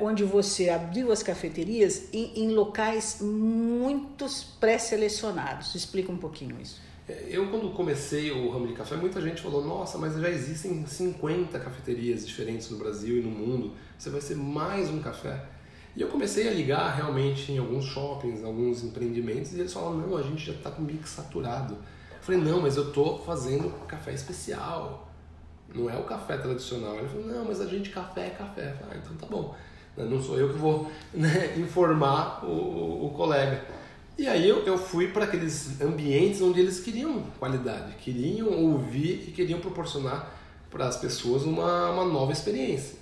onde 0.00 0.22
você 0.24 0.68
abriu 0.68 1.10
as 1.10 1.22
cafeterias 1.22 2.04
em, 2.12 2.44
em 2.44 2.54
locais 2.54 3.18
muito 3.20 4.26
pré-selecionados. 4.60 5.74
Explica 5.74 6.12
um 6.12 6.16
pouquinho 6.16 6.56
isso. 6.60 6.80
É, 7.08 7.26
eu, 7.28 7.48
quando 7.48 7.72
comecei 7.72 8.32
o 8.32 8.50
ramo 8.50 8.66
de 8.66 8.74
café, 8.74 8.96
muita 8.96 9.20
gente 9.20 9.40
falou: 9.40 9.64
nossa, 9.64 9.96
mas 9.96 10.16
já 10.16 10.28
existem 10.28 10.84
50 10.84 11.58
cafeterias 11.58 12.26
diferentes 12.26 12.68
no 12.70 12.78
Brasil 12.78 13.18
e 13.18 13.20
no 13.20 13.30
mundo, 13.30 13.72
você 13.96 14.10
vai 14.10 14.20
ser 14.20 14.36
mais 14.36 14.90
um 14.90 15.00
café. 15.00 15.44
E 15.94 16.02
eu 16.02 16.08
comecei 16.08 16.48
a 16.48 16.50
ligar 16.50 16.94
realmente 16.94 17.52
em 17.52 17.58
alguns 17.58 17.86
shoppings, 17.86 18.44
alguns 18.44 18.82
empreendimentos, 18.82 19.52
e 19.52 19.60
eles 19.60 19.72
falaram: 19.72 19.98
não, 19.98 20.16
a 20.16 20.22
gente 20.22 20.44
já 20.44 20.52
está 20.52 20.70
com 20.70 20.82
mix 20.82 21.10
saturado. 21.10 21.74
Eu 21.74 22.22
falei: 22.22 22.40
não, 22.40 22.60
mas 22.60 22.76
eu 22.76 22.88
estou 22.88 23.22
fazendo 23.24 23.70
café 23.86 24.12
especial, 24.12 25.05
não 25.76 25.90
é 25.90 25.96
o 25.96 26.04
café 26.04 26.36
tradicional. 26.36 26.96
Ele 26.96 27.08
falou: 27.08 27.26
não, 27.26 27.44
mas 27.44 27.60
a 27.60 27.66
gente 27.66 27.90
café 27.90 28.28
é 28.28 28.30
café. 28.30 28.70
Eu 28.70 28.76
falei: 28.76 28.94
ah, 28.94 29.00
então 29.04 29.16
tá 29.16 29.26
bom, 29.26 29.54
não 29.96 30.22
sou 30.22 30.38
eu 30.38 30.48
que 30.48 30.58
vou 30.58 30.90
né, 31.12 31.54
informar 31.56 32.44
o, 32.44 32.48
o, 32.48 33.06
o 33.06 33.10
colega. 33.10 33.64
E 34.18 34.26
aí 34.26 34.48
eu, 34.48 34.64
eu 34.64 34.78
fui 34.78 35.08
para 35.08 35.24
aqueles 35.24 35.80
ambientes 35.80 36.40
onde 36.40 36.58
eles 36.58 36.80
queriam 36.80 37.22
qualidade, 37.38 37.92
queriam 37.96 38.48
ouvir 38.48 39.26
e 39.28 39.30
queriam 39.30 39.60
proporcionar 39.60 40.32
para 40.70 40.86
as 40.86 40.96
pessoas 40.96 41.42
uma, 41.42 41.90
uma 41.90 42.04
nova 42.04 42.32
experiência. 42.32 42.96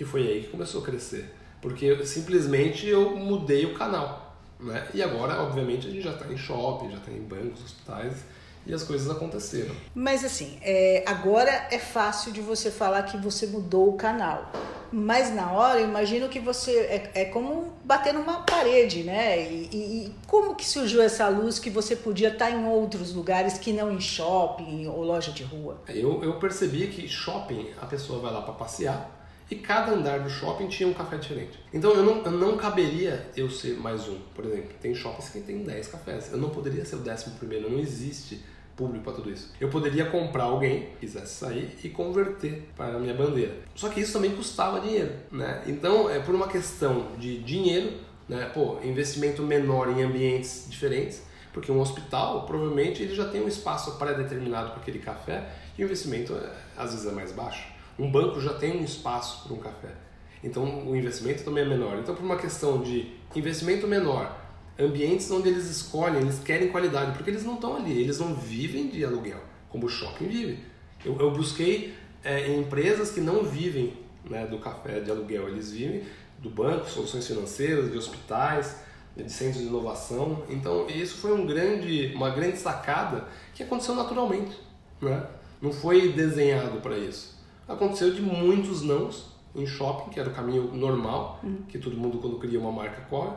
E 0.00 0.04
foi 0.04 0.26
aí 0.26 0.42
que 0.42 0.48
começou 0.48 0.80
a 0.80 0.84
crescer. 0.84 1.34
porque 1.60 2.04
simplesmente 2.06 2.86
eu 2.86 3.16
mudei 3.16 3.66
o 3.66 3.74
canal. 3.74 4.36
Né? 4.58 4.88
E 4.94 5.02
agora, 5.02 5.42
obviamente, 5.42 5.86
a 5.86 5.90
gente 5.90 6.02
já 6.02 6.12
está 6.12 6.32
em 6.32 6.36
shopping, 6.36 6.90
já 6.90 6.96
está 6.96 7.10
em 7.10 7.20
bancos, 7.20 7.62
hospitais 7.62 8.24
e 8.66 8.74
as 8.74 8.82
coisas 8.82 9.08
aconteceram. 9.10 9.74
Mas 9.94 10.24
assim, 10.24 10.58
é, 10.62 11.02
agora 11.06 11.50
é 11.70 11.78
fácil 11.78 12.32
de 12.32 12.40
você 12.40 12.70
falar 12.70 13.02
que 13.04 13.16
você 13.16 13.46
mudou 13.46 13.88
o 13.88 13.92
canal. 13.94 14.50
Mas 14.90 15.34
na 15.34 15.52
hora, 15.52 15.80
eu 15.80 15.88
imagino 15.88 16.28
que 16.28 16.40
você. 16.40 16.72
É, 16.72 17.10
é 17.14 17.24
como 17.26 17.74
bater 17.84 18.14
numa 18.14 18.40
parede, 18.40 19.02
né? 19.02 19.40
E, 19.40 19.68
e, 19.72 20.14
como 20.26 20.54
que 20.54 20.66
surgiu 20.66 21.02
essa 21.02 21.28
luz 21.28 21.58
que 21.58 21.68
você 21.68 21.94
podia 21.94 22.28
estar 22.28 22.50
em 22.50 22.66
outros 22.66 23.12
lugares 23.12 23.58
que 23.58 23.72
não 23.72 23.92
em 23.92 24.00
shopping 24.00 24.86
ou 24.86 25.02
loja 25.02 25.30
de 25.30 25.42
rua? 25.42 25.82
Eu, 25.88 26.22
eu 26.24 26.38
percebi 26.38 26.86
que 26.86 27.06
shopping, 27.06 27.70
a 27.80 27.84
pessoa 27.84 28.20
vai 28.20 28.32
lá 28.32 28.40
para 28.40 28.54
passear 28.54 29.17
e 29.50 29.56
cada 29.56 29.92
andar 29.92 30.20
do 30.20 30.28
shopping 30.28 30.68
tinha 30.68 30.88
um 30.88 30.94
café 30.94 31.16
diferente. 31.16 31.58
Então 31.72 31.92
eu 31.94 32.02
não, 32.02 32.22
eu 32.22 32.30
não 32.30 32.56
caberia 32.56 33.30
eu 33.36 33.50
ser 33.50 33.78
mais 33.78 34.08
um. 34.08 34.18
Por 34.34 34.44
exemplo, 34.44 34.70
tem 34.80 34.94
shoppings 34.94 35.30
que 35.30 35.40
tem 35.40 35.62
10 35.62 35.88
cafés. 35.88 36.32
Eu 36.32 36.38
não 36.38 36.50
poderia 36.50 36.84
ser 36.84 36.96
o 36.96 37.00
décimo 37.00 37.36
primeiro, 37.36 37.70
não 37.70 37.78
existe 37.78 38.42
público 38.76 39.04
para 39.04 39.14
tudo 39.14 39.30
isso. 39.30 39.52
Eu 39.60 39.68
poderia 39.68 40.06
comprar 40.06 40.44
alguém 40.44 40.82
que 40.82 40.96
quisesse 41.00 41.34
sair 41.34 41.76
e 41.82 41.88
converter 41.88 42.68
para 42.76 42.94
a 42.94 42.98
minha 42.98 43.12
bandeira. 43.12 43.56
Só 43.74 43.88
que 43.88 44.00
isso 44.00 44.12
também 44.12 44.30
custava 44.36 44.80
dinheiro, 44.80 45.12
né? 45.32 45.64
Então, 45.66 46.08
é 46.08 46.20
por 46.20 46.34
uma 46.34 46.46
questão 46.46 47.08
de 47.18 47.38
dinheiro, 47.38 47.92
né? 48.28 48.50
Pô, 48.54 48.78
investimento 48.84 49.42
menor 49.42 49.90
em 49.90 50.04
ambientes 50.04 50.66
diferentes, 50.68 51.22
porque 51.52 51.72
um 51.72 51.80
hospital 51.80 52.46
provavelmente 52.46 53.02
ele 53.02 53.14
já 53.14 53.26
tem 53.26 53.42
um 53.42 53.48
espaço 53.48 53.98
pré-determinado 53.98 54.70
para 54.70 54.80
aquele 54.80 55.00
café 55.00 55.48
e 55.76 55.82
o 55.82 55.86
investimento 55.86 56.34
é, 56.34 56.52
às 56.76 56.92
vezes 56.92 57.06
é 57.06 57.12
mais 57.12 57.32
baixo. 57.32 57.77
Um 57.98 58.10
banco 58.10 58.40
já 58.40 58.54
tem 58.54 58.80
um 58.80 58.84
espaço 58.84 59.44
para 59.44 59.54
um 59.54 59.58
café. 59.58 59.94
Então 60.42 60.86
o 60.86 60.94
investimento 60.94 61.42
também 61.42 61.64
é 61.64 61.68
menor. 61.68 61.98
Então 61.98 62.14
por 62.14 62.24
uma 62.24 62.36
questão 62.36 62.80
de 62.80 63.12
investimento 63.34 63.86
menor 63.86 64.48
ambientes 64.78 65.30
onde 65.30 65.48
eles 65.48 65.68
escolhem, 65.68 66.20
eles 66.20 66.38
querem 66.38 66.68
qualidade, 66.68 67.12
porque 67.12 67.30
eles 67.30 67.44
não 67.44 67.54
estão 67.54 67.76
ali, 67.76 68.00
eles 68.00 68.20
não 68.20 68.34
vivem 68.34 68.88
de 68.88 69.04
aluguel, 69.04 69.42
como 69.68 69.86
o 69.86 69.88
shopping 69.88 70.28
vive. 70.28 70.64
Eu, 71.04 71.18
eu 71.18 71.32
busquei 71.32 71.94
é, 72.22 72.54
empresas 72.54 73.10
que 73.10 73.20
não 73.20 73.42
vivem 73.42 73.94
né, 74.24 74.46
do 74.46 74.58
café 74.58 75.00
de 75.00 75.10
aluguel, 75.10 75.48
eles 75.48 75.72
vivem 75.72 76.04
do 76.38 76.48
banco, 76.48 76.88
soluções 76.88 77.26
financeiras, 77.26 77.90
de 77.90 77.98
hospitais, 77.98 78.76
de 79.16 79.30
centros 79.30 79.60
de 79.60 79.68
inovação. 79.68 80.44
Então 80.48 80.86
isso 80.88 81.16
foi 81.16 81.32
um 81.32 81.44
grande, 81.44 82.12
uma 82.14 82.30
grande 82.30 82.58
sacada 82.58 83.26
que 83.54 83.64
aconteceu 83.64 83.96
naturalmente, 83.96 84.56
né? 85.02 85.26
não 85.60 85.72
foi 85.72 86.12
desenhado 86.12 86.80
para 86.80 86.96
isso. 86.96 87.37
Aconteceu 87.68 88.14
de 88.14 88.22
muitos 88.22 88.82
nãos 88.82 89.36
em 89.54 89.66
shopping, 89.66 90.10
que 90.10 90.18
era 90.18 90.30
o 90.30 90.32
caminho 90.32 90.72
normal, 90.74 91.38
uhum. 91.42 91.62
que 91.68 91.78
todo 91.78 91.96
mundo 91.96 92.18
quando 92.18 92.38
cria 92.38 92.58
uma 92.58 92.72
marca 92.72 93.02
corre 93.10 93.32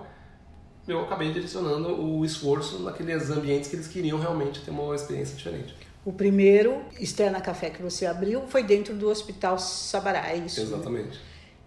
eu 0.87 1.01
acabei 1.01 1.31
direcionando 1.31 1.89
o 1.89 2.25
esforço 2.25 2.79
naqueles 2.79 3.29
ambientes 3.29 3.69
que 3.69 3.75
eles 3.75 3.87
queriam 3.87 4.19
realmente 4.19 4.61
ter 4.61 4.71
uma 4.71 4.95
experiência 4.95 5.35
diferente. 5.35 5.75
O 6.03 6.11
primeiro 6.11 6.81
Externa 6.99 7.39
Café 7.39 7.69
que 7.69 7.81
você 7.81 8.05
abriu 8.05 8.41
foi 8.47 8.63
dentro 8.63 8.95
do 8.95 9.07
Hospital 9.07 9.59
Sabará, 9.59 10.31
é 10.31 10.37
isso? 10.37 10.59
Exatamente. 10.59 11.19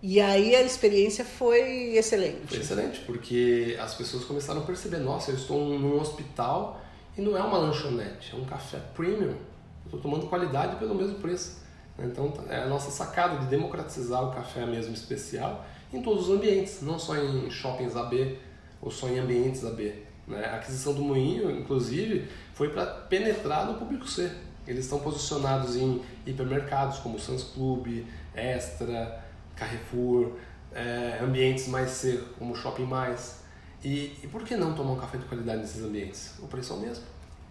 E 0.03 0.21
aí 0.21 0.55
a 0.55 0.63
experiência 0.63 1.25
foi 1.25 1.97
excelente. 1.97 2.49
Foi 2.49 2.59
excelente, 2.59 3.01
porque 3.01 3.79
as 3.81 3.95
pessoas 3.95 4.25
começaram 4.25 4.61
a 4.61 4.65
perceber, 4.65 4.99
nossa, 4.99 5.31
eu 5.31 5.37
estou 5.37 5.79
num 5.79 5.99
hospital 5.99 6.83
e 7.17 7.23
não 7.23 7.37
é 7.37 7.41
uma 7.41 7.57
lanchonete, 7.57 8.35
é 8.35 8.37
um 8.37 8.45
café 8.45 8.79
premium. 8.95 9.37
Estou 9.85 10.01
tomando 10.01 10.27
qualidade 10.27 10.77
pelo 10.77 10.95
mesmo 10.95 11.15
preço. 11.21 11.64
Então 11.99 12.33
é 12.49 12.59
a 12.59 12.67
nossa 12.67 12.91
sacada 12.91 13.39
de 13.39 13.47
democratizar 13.47 14.25
o 14.25 14.33
café 14.33 14.67
mesmo 14.67 14.95
especial 14.95 15.65
em 15.93 16.03
todos 16.03 16.29
os 16.29 16.37
ambientes, 16.37 16.83
não 16.83 16.99
só 16.99 17.17
em 17.17 17.49
shoppings 17.51 17.95
AB, 17.97 18.39
ou 18.83 18.91
só 18.91 19.09
em 19.09 19.19
ambientes 19.19 19.65
AB. 19.65 19.95
Né? 20.27 20.45
A 20.45 20.57
aquisição 20.57 20.93
do 20.93 21.03
Moinho, 21.03 21.51
inclusive, 21.51 22.29
foi 22.53 22.71
para 22.71 22.85
penetrar 22.87 23.67
no 23.67 23.75
público 23.75 24.09
C. 24.09 24.31
Eles 24.67 24.85
estão 24.85 24.99
posicionados 24.99 25.77
em 25.77 26.03
hipermercados 26.27 26.99
como 26.99 27.19
Sans 27.19 27.45
Club, 27.45 28.05
Extra, 28.35 29.23
Carrefour, 29.55 30.33
é, 30.75 31.21
ambientes 31.23 31.69
mais 31.69 31.91
C 31.91 32.23
como 32.39 32.57
Shopping 32.57 32.87
Mais. 32.87 33.43
E, 33.85 34.19
e, 34.23 34.29
por 34.29 34.43
que 34.43 34.57
não 34.57 34.75
tomar 34.75 34.93
um 34.93 34.99
café 34.99 35.19
de 35.19 35.25
qualidade 35.27 35.61
nesses 35.61 35.83
ambientes? 35.83 36.35
O 36.41 36.47
preço 36.47 36.73
é 36.73 36.77
o 36.77 36.81
mesmo. 36.81 37.05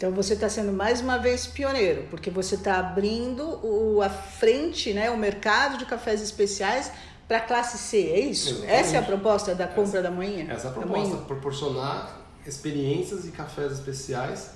Então 0.04 0.12
você 0.12 0.34
está 0.34 0.50
sendo 0.50 0.74
mais 0.74 1.00
uma 1.00 1.18
vez 1.18 1.48
pioneiro, 1.48 2.04
porque 2.10 2.30
você 2.30 2.56
está 2.56 2.78
abrindo 2.78 3.42
o, 3.66 4.02
a 4.02 4.10
frente, 4.10 4.92
né, 4.92 5.10
o 5.10 5.16
mercado 5.16 5.78
de 5.78 5.86
cafés 5.86 6.22
especiais 6.22 6.92
para 7.26 7.38
a 7.38 7.40
classe 7.40 7.78
C, 7.78 8.10
é 8.10 8.20
isso? 8.20 8.50
Exatamente. 8.50 8.74
Essa 8.74 8.96
é 8.98 9.00
a 9.00 9.02
proposta 9.02 9.56
da 9.56 9.66
compra 9.66 10.00
essa, 10.00 10.02
da 10.02 10.12
manhã? 10.12 10.46
Essa 10.50 10.68
é 10.68 10.72
a 10.72 10.74
proposta, 10.74 11.16
proporcionar 11.20 12.20
experiências 12.46 13.26
e 13.26 13.32
cafés 13.32 13.72
especiais 13.72 14.52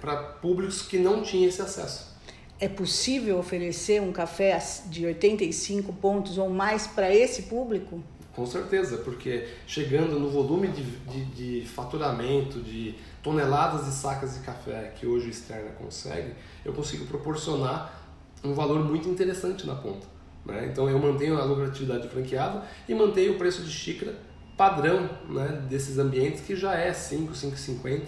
para 0.00 0.16
públicos 0.40 0.80
que 0.80 0.98
não 0.98 1.22
tinham 1.22 1.50
esse 1.50 1.60
acesso. 1.60 2.16
É 2.58 2.66
possível 2.66 3.38
oferecer 3.38 4.00
um 4.00 4.10
café 4.10 4.58
de 4.86 5.04
85 5.04 5.92
pontos 5.92 6.38
ou 6.38 6.48
mais 6.48 6.86
para 6.86 7.14
esse 7.14 7.42
público? 7.42 8.02
Com 8.36 8.44
certeza, 8.44 8.98
porque 8.98 9.48
chegando 9.66 10.20
no 10.20 10.28
volume 10.28 10.68
de, 10.68 10.82
de, 10.82 11.24
de, 11.24 11.66
faturamento, 11.66 12.60
de 12.60 12.94
toneladas 13.26 13.86
de 13.86 13.90
sacas 13.90 14.34
de 14.34 14.40
café 14.40 14.92
que 14.94 15.04
hoje 15.04 15.26
o 15.26 15.30
Externa 15.30 15.70
consegue, 15.70 16.32
eu 16.64 16.72
consigo 16.72 17.06
proporcionar 17.06 18.00
um 18.44 18.54
valor 18.54 18.84
muito 18.84 19.08
interessante 19.08 19.66
na 19.66 19.74
ponta. 19.74 20.06
Né? 20.44 20.68
Então 20.70 20.88
eu 20.88 20.96
mantenho 20.96 21.36
a 21.36 21.44
lucratividade 21.44 22.08
franqueada 22.08 22.62
e 22.88 22.94
mantenho 22.94 23.32
o 23.32 23.36
preço 23.36 23.62
de 23.64 23.70
xícara 23.70 24.14
padrão 24.56 25.10
né, 25.28 25.60
desses 25.68 25.98
ambientes 25.98 26.40
que 26.42 26.54
já 26.54 26.74
é 26.74 26.92
5, 26.92 27.32
5,50 27.32 28.02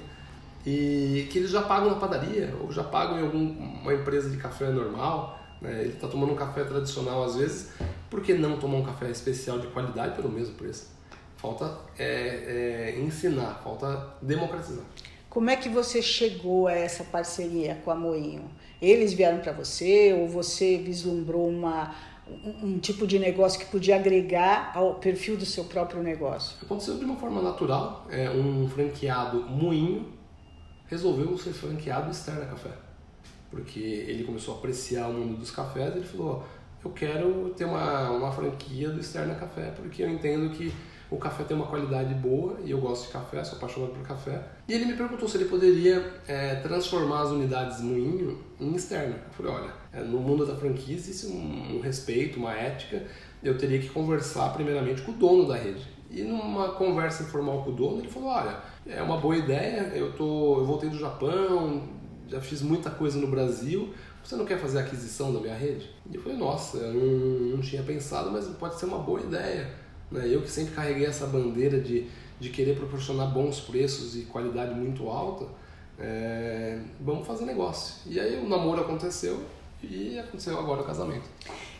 e 0.65 1.27
que 1.33 1.39
eles 1.39 1.51
já 1.51 1.63
pagam 1.63 1.91
na 1.91 1.97
padaria 1.97 2.55
ou 2.63 2.71
já 2.71 2.85
pagam 2.85 3.19
em 3.19 3.23
alguma 3.23 3.93
empresa 3.93 4.31
de 4.31 4.37
café 4.37 4.71
normal. 4.71 5.37
Né? 5.61 5.81
Ele 5.81 5.95
está 5.95 6.07
tomando 6.07 6.33
um 6.33 6.37
café 6.37 6.63
tradicional 6.63 7.25
às 7.25 7.35
vezes, 7.35 7.73
por 8.09 8.23
que 8.23 8.35
não 8.35 8.57
tomar 8.57 8.77
um 8.77 8.85
café 8.85 9.11
especial 9.11 9.59
de 9.59 9.67
qualidade 9.67 10.15
pelo 10.15 10.29
mesmo 10.29 10.55
preço? 10.55 10.97
Falta 11.39 11.77
é, 11.99 12.95
é, 12.97 13.01
ensinar, 13.01 13.61
falta 13.65 14.15
democratizar. 14.23 14.85
Como 15.30 15.50
é 15.50 15.56
que 15.56 15.68
você 15.68 16.00
chegou 16.00 16.66
a 16.66 16.73
essa 16.73 17.04
parceria 17.04 17.78
com 17.85 17.90
a 17.90 17.94
Moinho? 17.94 18.50
Eles 18.80 19.12
vieram 19.12 19.40
para 19.40 19.52
você 19.52 20.12
ou 20.12 20.26
você 20.26 20.78
vislumbrou 20.78 21.49
uma 21.49 21.94
um, 22.26 22.66
um, 22.66 22.78
tipo 22.78 23.06
de 23.06 23.18
negócio 23.18 23.58
que 23.58 23.66
podia 23.66 23.97
agregar 23.97 24.73
ao 24.75 24.97
perfil 24.97 25.37
do 25.37 25.47
seu 25.47 25.64
próprio 25.64 26.02
negócio? 26.02 26.56
Aconteceu 26.62 26.99
de 26.99 27.04
uma 27.04 27.16
forma 27.16 27.40
natural. 27.40 28.06
É, 28.11 28.30
um 28.30 28.68
franqueado 28.68 29.40
moinho 29.42 30.12
resolveu 30.87 31.37
ser 31.38 31.52
franqueado 31.52 32.11
externa 32.11 32.47
café. 32.47 32.70
Porque 33.50 33.80
ele 33.80 34.25
começou 34.25 34.54
a 34.54 34.58
apreciar 34.58 35.08
o 35.08 35.12
mundo 35.14 35.38
dos 35.38 35.50
cafés 35.50 35.94
e 35.94 35.99
ele 35.99 36.06
falou, 36.06 36.44
eu 36.85 36.90
quero 36.90 37.52
ter 37.56 37.64
uma, 37.64 38.11
uma 38.11 38.30
franquia 38.30 38.90
do 38.90 39.00
Externa 39.00 39.35
Café, 39.35 39.73
porque 39.73 40.02
eu 40.02 40.08
entendo 40.08 40.50
que 40.50 40.73
o 41.11 41.17
café 41.17 41.45
tem 41.45 41.57
uma 41.57 41.67
qualidade 41.67 42.12
boa 42.15 42.59
e 42.65 42.71
eu 42.71 42.79
gosto 42.79 43.07
de 43.07 43.12
café, 43.12 43.43
sou 43.43 43.57
apaixonado 43.57 43.93
por 43.93 44.07
café. 44.07 44.43
E 44.69 44.75
ele 44.75 44.85
me 44.85 44.95
perguntou 44.95 45.27
se 45.27 45.38
ele 45.38 45.47
poderia 45.47 46.15
é, 46.27 46.57
transformar 46.57 47.23
as 47.23 47.31
unidades 47.31 47.81
moinho 47.81 48.38
em 48.61 48.75
externa. 48.75 49.15
Eu 49.15 49.33
falei, 49.33 49.53
olha, 49.53 49.73
é, 49.93 50.03
no 50.03 50.21
mundo 50.21 50.45
da 50.45 50.55
franquia 50.55 50.95
existe 50.95 51.27
um, 51.27 51.77
um 51.77 51.81
respeito, 51.81 52.38
uma 52.38 52.53
ética. 52.53 53.03
Eu 53.43 53.57
teria 53.57 53.79
que 53.79 53.88
conversar 53.88 54.53
primeiramente 54.53 55.00
com 55.03 55.12
o 55.12 55.15
dono 55.15 55.49
da 55.49 55.57
rede. 55.57 55.87
E 56.11 56.23
numa 56.23 56.71
conversa 56.73 57.23
informal 57.23 57.62
com 57.62 57.71
o 57.71 57.75
dono, 57.75 58.00
ele 58.00 58.09
falou, 58.09 58.29
olha, 58.31 58.57
é 58.87 59.03
uma 59.03 59.19
boa 59.19 59.37
ideia, 59.37 59.93
eu, 59.95 60.12
tô, 60.12 60.59
eu 60.59 60.65
voltei 60.65 60.88
do 60.88 60.99
Japão, 60.99 61.88
já 62.27 62.41
fiz 62.41 62.62
muita 62.62 62.91
coisa 62.91 63.19
no 63.19 63.27
Brasil, 63.27 63.93
você 64.23 64.37
não 64.37 64.45
quer 64.45 64.59
fazer 64.59 64.79
aquisição 64.81 65.33
da 65.33 65.41
minha 65.41 65.55
rede? 65.55 65.88
E 66.11 66.17
eu 66.17 66.23
falei, 66.23 66.37
nossa, 66.37 66.79
eu 66.79 66.95
não, 66.95 67.57
não 67.57 67.61
tinha 67.61 67.83
pensado, 67.83 68.31
mas 68.31 68.47
pode 68.47 68.79
ser 68.79 68.87
uma 68.87 68.99
boa 68.99 69.21
ideia. 69.21 69.71
Né? 70.11 70.27
Eu 70.29 70.43
que 70.43 70.50
sempre 70.50 70.75
carreguei 70.75 71.07
essa 71.07 71.27
bandeira 71.27 71.81
de, 71.81 72.07
de 72.38 72.50
querer 72.50 72.77
proporcionar 72.77 73.33
bons 73.33 73.61
preços 73.61 74.17
e 74.17 74.23
qualidade 74.23 74.75
muito 74.75 75.09
alta, 75.09 75.47
é, 75.99 76.79
vamos 77.00 77.27
fazer 77.27 77.45
negócio. 77.45 77.97
E 78.07 78.19
aí 78.19 78.38
o 78.38 78.49
namoro 78.49 78.81
aconteceu 78.81 79.43
e 79.83 80.19
aconteceu 80.19 80.59
agora 80.59 80.83
o 80.83 80.85
casamento. 80.85 81.29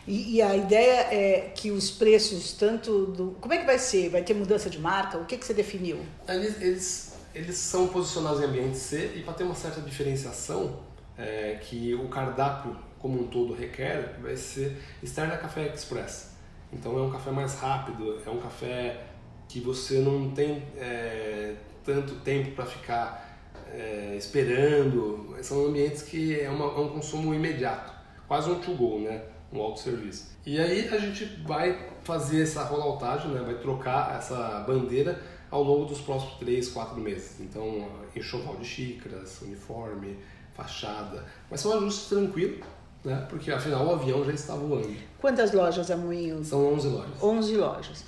E, 0.07 0.37
e, 0.37 0.41
a 0.41 0.55
ideia 0.55 1.07
é 1.13 1.51
que 1.53 1.69
os 1.71 1.91
preços, 1.91 2.53
tanto 2.53 3.05
do. 3.07 3.31
Como 3.39 3.53
é 3.53 3.57
que 3.57 3.65
vai 3.65 3.77
ser? 3.77 4.09
Vai 4.09 4.23
ter 4.23 4.33
mudança 4.33 4.69
de 4.69 4.79
marca? 4.79 5.17
O 5.17 5.25
que, 5.25 5.37
que 5.37 5.45
você 5.45 5.53
definiu? 5.53 5.99
Eles, 6.27 6.61
eles, 6.61 7.13
eles 7.35 7.55
são 7.57 7.87
posicionados 7.87 8.41
em 8.41 8.45
ambiente 8.45 8.77
C 8.77 9.13
e 9.15 9.21
para 9.21 9.33
ter 9.33 9.43
uma 9.43 9.53
certa 9.53 9.81
diferenciação 9.81 10.79
é, 11.17 11.59
que 11.61 11.93
o 11.93 12.07
cardápio 12.07 12.75
como 12.99 13.21
um 13.21 13.27
todo 13.27 13.53
requer, 13.53 14.17
vai 14.21 14.35
ser 14.35 14.77
Externa 15.01 15.37
Café 15.37 15.73
Express. 15.73 16.28
Então 16.71 16.97
é 16.97 17.01
um 17.01 17.09
café 17.09 17.31
mais 17.31 17.55
rápido, 17.55 18.19
é 18.25 18.29
um 18.29 18.39
café 18.39 19.05
que 19.47 19.59
você 19.59 19.99
não 19.99 20.29
tem 20.31 20.63
é, 20.77 21.55
tanto 21.83 22.15
tempo 22.17 22.51
para 22.51 22.65
ficar 22.65 23.39
é, 23.73 24.15
esperando. 24.17 25.35
São 25.41 25.65
ambientes 25.65 26.03
que 26.03 26.39
é, 26.39 26.49
uma, 26.49 26.65
é, 26.65 26.79
um 26.79 26.89
consumo 26.89 27.33
imediato, 27.33 27.91
quase 28.27 28.49
um 28.49 28.59
to-go, 28.59 28.99
né? 28.99 29.23
um 29.51 29.59
autosserviço. 29.61 30.29
E 30.45 30.59
aí 30.59 30.87
a 30.89 30.97
gente 30.99 31.25
vai 31.43 31.89
fazer 32.03 32.43
essa 32.43 32.63
rolloutagem, 32.63 33.31
né? 33.31 33.41
vai 33.41 33.55
trocar 33.55 34.15
essa 34.17 34.63
bandeira 34.67 35.19
ao 35.49 35.63
longo 35.63 35.85
dos 35.85 35.99
próximos 36.01 36.35
3, 36.35 36.69
4 36.69 36.99
meses. 36.99 37.39
Então, 37.39 37.89
enxoval 38.15 38.55
de 38.57 38.65
xícaras, 38.65 39.41
uniforme, 39.41 40.17
fachada. 40.53 41.25
Mas 41.49 41.61
são 41.61 41.75
ajustes 41.77 42.09
tranquilos, 42.09 42.59
né? 43.03 43.25
porque 43.29 43.51
afinal 43.51 43.85
o 43.85 43.91
avião 43.91 44.23
já 44.25 44.33
está 44.33 44.55
voando. 44.55 44.95
Quantas 45.19 45.51
lojas 45.53 45.89
a 45.91 45.97
Moinho? 45.97 46.43
São 46.43 46.73
11 46.73 46.87
lojas. 46.87 47.23
11 47.23 47.57
lojas. 47.57 48.05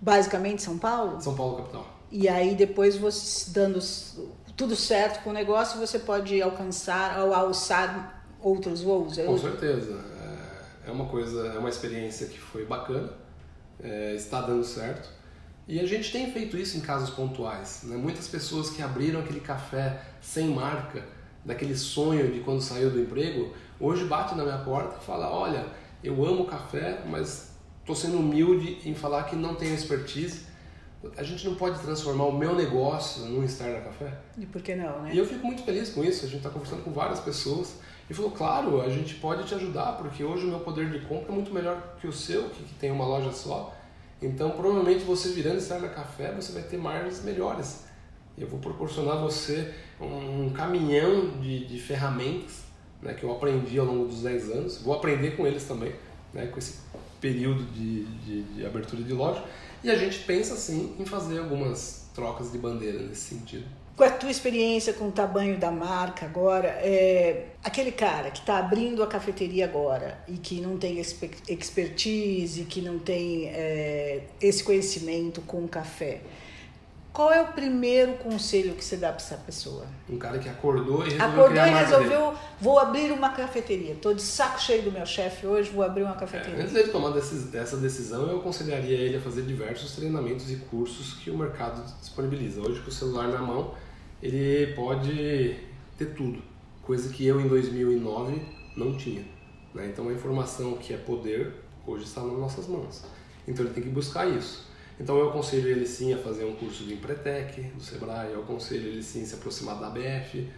Basicamente 0.00 0.62
São 0.62 0.78
Paulo? 0.78 1.20
São 1.20 1.34
Paulo, 1.34 1.56
capital. 1.56 1.86
E 2.10 2.28
aí 2.28 2.54
depois 2.54 2.96
você 2.96 3.50
dando 3.50 3.80
tudo 4.56 4.74
certo 4.74 5.22
com 5.22 5.30
o 5.30 5.32
negócio, 5.32 5.78
você 5.78 5.98
pode 5.98 6.40
alcançar 6.40 7.20
ou 7.20 7.34
alçar 7.34 8.24
outros 8.40 8.80
voos? 8.82 9.18
É 9.18 9.24
com 9.24 9.38
certeza. 9.38 10.00
É, 10.84 10.88
é 10.88 10.92
uma 10.92 11.06
coisa, 11.06 11.48
é 11.48 11.58
uma 11.58 11.68
experiência 11.68 12.26
que 12.26 12.38
foi 12.38 12.64
bacana, 12.64 13.12
é, 13.80 14.14
está 14.14 14.40
dando 14.40 14.64
certo. 14.64 15.08
E 15.66 15.78
a 15.78 15.86
gente 15.86 16.10
tem 16.10 16.32
feito 16.32 16.56
isso 16.56 16.78
em 16.78 16.80
casos 16.80 17.10
pontuais. 17.10 17.82
Né? 17.84 17.96
Muitas 17.96 18.26
pessoas 18.26 18.70
que 18.70 18.80
abriram 18.80 19.20
aquele 19.20 19.40
café 19.40 20.00
sem 20.20 20.48
marca, 20.48 21.04
daquele 21.44 21.76
sonho 21.76 22.32
de 22.32 22.40
quando 22.40 22.62
saiu 22.62 22.90
do 22.90 22.98
emprego, 22.98 23.52
hoje 23.80 24.04
bate 24.04 24.34
na 24.34 24.44
minha 24.44 24.58
porta 24.58 24.98
e 25.00 25.04
fala: 25.04 25.30
Olha, 25.30 25.66
eu 26.02 26.24
amo 26.24 26.46
café, 26.46 27.02
mas 27.06 27.52
estou 27.80 27.94
sendo 27.94 28.18
humilde 28.18 28.78
em 28.84 28.94
falar 28.94 29.24
que 29.24 29.36
não 29.36 29.54
tenho 29.54 29.74
expertise. 29.74 30.46
A 31.16 31.22
gente 31.22 31.46
não 31.46 31.54
pode 31.54 31.78
transformar 31.78 32.24
o 32.24 32.36
meu 32.36 32.56
negócio 32.56 33.24
num 33.26 33.46
Star 33.46 33.84
Café? 33.84 34.18
E 34.36 34.44
por 34.44 34.60
que 34.60 34.74
não, 34.74 35.02
né? 35.02 35.14
E 35.14 35.18
eu 35.18 35.24
fico 35.24 35.46
muito 35.46 35.62
feliz 35.62 35.90
com 35.90 36.02
isso. 36.02 36.24
A 36.24 36.28
gente 36.28 36.38
está 36.38 36.50
conversando 36.50 36.82
com 36.82 36.90
várias 36.92 37.20
pessoas 37.20 37.76
e 38.10 38.14
falou: 38.14 38.32
Claro, 38.32 38.80
a 38.80 38.88
gente 38.88 39.14
pode 39.14 39.44
te 39.44 39.54
ajudar, 39.54 39.92
porque 39.92 40.24
hoje 40.24 40.44
o 40.44 40.48
meu 40.48 40.60
poder 40.60 40.90
de 40.90 41.00
compra 41.06 41.30
é 41.30 41.34
muito 41.34 41.52
melhor 41.54 41.96
que 42.00 42.06
o 42.06 42.12
seu, 42.12 42.50
que, 42.50 42.62
tem 42.74 42.90
uma 42.90 43.06
loja 43.06 43.32
só. 43.32 43.74
Então, 44.20 44.50
provavelmente 44.50 45.04
você 45.04 45.28
virando 45.30 45.60
Star 45.60 45.80
Café, 45.94 46.32
você 46.32 46.52
vai 46.52 46.62
ter 46.62 46.76
margens 46.76 47.22
melhores. 47.22 47.84
Eu 48.36 48.48
vou 48.48 48.58
proporcionar 48.58 49.18
a 49.18 49.20
você 49.20 49.72
um, 50.00 50.46
um 50.46 50.50
caminhão 50.50 51.30
de, 51.40 51.64
de 51.64 51.78
ferramentas 51.78 52.67
né, 53.02 53.14
que 53.14 53.24
eu 53.24 53.32
aprendi 53.32 53.78
ao 53.78 53.86
longo 53.86 54.06
dos 54.06 54.22
10 54.22 54.50
anos. 54.50 54.82
Vou 54.82 54.94
aprender 54.94 55.36
com 55.36 55.46
eles 55.46 55.64
também, 55.64 55.92
né, 56.32 56.46
com 56.46 56.58
esse 56.58 56.78
período 57.20 57.64
de, 57.72 58.04
de, 58.04 58.42
de 58.42 58.66
abertura 58.66 59.02
de 59.02 59.12
loja. 59.12 59.44
E 59.82 59.90
a 59.90 59.96
gente 59.96 60.18
pensa 60.20 60.56
sim 60.56 60.94
em 60.98 61.04
fazer 61.04 61.38
algumas 61.38 62.08
trocas 62.14 62.50
de 62.50 62.58
bandeira 62.58 62.98
nesse 62.98 63.34
sentido. 63.34 63.64
Com 63.96 64.04
a 64.04 64.10
tua 64.10 64.30
experiência 64.30 64.92
com 64.92 65.08
o 65.08 65.12
tamanho 65.12 65.58
da 65.58 65.72
marca 65.72 66.24
agora, 66.24 66.68
é, 66.68 67.46
aquele 67.64 67.90
cara 67.90 68.30
que 68.30 68.38
está 68.38 68.58
abrindo 68.58 69.02
a 69.02 69.08
cafeteria 69.08 69.64
agora 69.64 70.20
e 70.28 70.34
que 70.34 70.60
não 70.60 70.76
tem 70.78 71.00
expertise, 71.00 72.62
que 72.64 72.80
não 72.80 73.00
tem 73.00 73.46
é, 73.48 74.22
esse 74.40 74.62
conhecimento 74.62 75.40
com 75.40 75.64
o 75.64 75.68
café, 75.68 76.20
qual 77.18 77.32
é 77.32 77.42
o 77.42 77.48
primeiro 77.48 78.12
conselho 78.12 78.76
que 78.76 78.84
você 78.84 78.96
dá 78.96 79.08
para 79.08 79.16
essa 79.16 79.36
pessoa? 79.38 79.84
Um 80.08 80.18
cara 80.18 80.38
que 80.38 80.48
acordou 80.48 81.04
e 81.04 81.10
resolveu 81.10 81.42
Acordou 81.42 81.66
e 81.66 81.70
resolveu, 81.70 82.34
vou 82.60 82.78
abrir 82.78 83.10
uma 83.10 83.30
cafeteria. 83.30 83.94
Estou 83.94 84.14
de 84.14 84.22
saco 84.22 84.60
cheio 84.60 84.84
do 84.84 84.92
meu 84.92 85.04
chefe 85.04 85.44
hoje, 85.44 85.68
vou 85.68 85.82
abrir 85.82 86.04
uma 86.04 86.14
cafeteria. 86.14 86.60
É, 86.60 86.60
antes 86.60 86.72
dele 86.72 86.92
tomar 86.92 87.10
dessa 87.10 87.76
decisão, 87.76 88.30
eu 88.30 88.38
aconselharia 88.38 88.96
ele 88.96 89.16
a 89.16 89.20
fazer 89.20 89.42
diversos 89.42 89.96
treinamentos 89.96 90.48
e 90.48 90.58
cursos 90.70 91.14
que 91.14 91.28
o 91.28 91.36
mercado 91.36 91.82
disponibiliza. 92.00 92.60
Hoje, 92.60 92.80
com 92.82 92.88
o 92.88 92.92
celular 92.92 93.26
na 93.26 93.40
mão, 93.40 93.74
ele 94.22 94.72
pode 94.74 95.58
ter 95.98 96.14
tudo, 96.14 96.40
coisa 96.82 97.12
que 97.12 97.26
eu 97.26 97.40
em 97.40 97.48
2009 97.48 98.40
não 98.76 98.96
tinha. 98.96 99.24
Né? 99.74 99.88
Então, 99.88 100.08
a 100.08 100.12
informação 100.12 100.76
que 100.76 100.94
é 100.94 100.96
poder 100.96 101.52
hoje 101.84 102.04
está 102.04 102.20
nas 102.20 102.38
nossas 102.38 102.68
mãos. 102.68 103.02
Então, 103.48 103.64
ele 103.64 103.74
tem 103.74 103.82
que 103.82 103.88
buscar 103.88 104.24
isso. 104.28 104.68
Então 105.00 105.16
eu 105.16 105.28
aconselho 105.28 105.68
ele 105.68 105.86
sim 105.86 106.12
a 106.12 106.18
fazer 106.18 106.44
um 106.44 106.56
curso 106.56 106.84
de 106.84 106.94
Empretec 106.94 107.60
do 107.60 107.82
Sebrae, 107.82 108.32
eu 108.32 108.42
aconselho 108.42 108.88
ele 108.88 109.02
sim 109.02 109.22
a 109.22 109.26
se 109.26 109.34
aproximar 109.34 109.78
da 109.78 109.90
BF, 109.90 110.48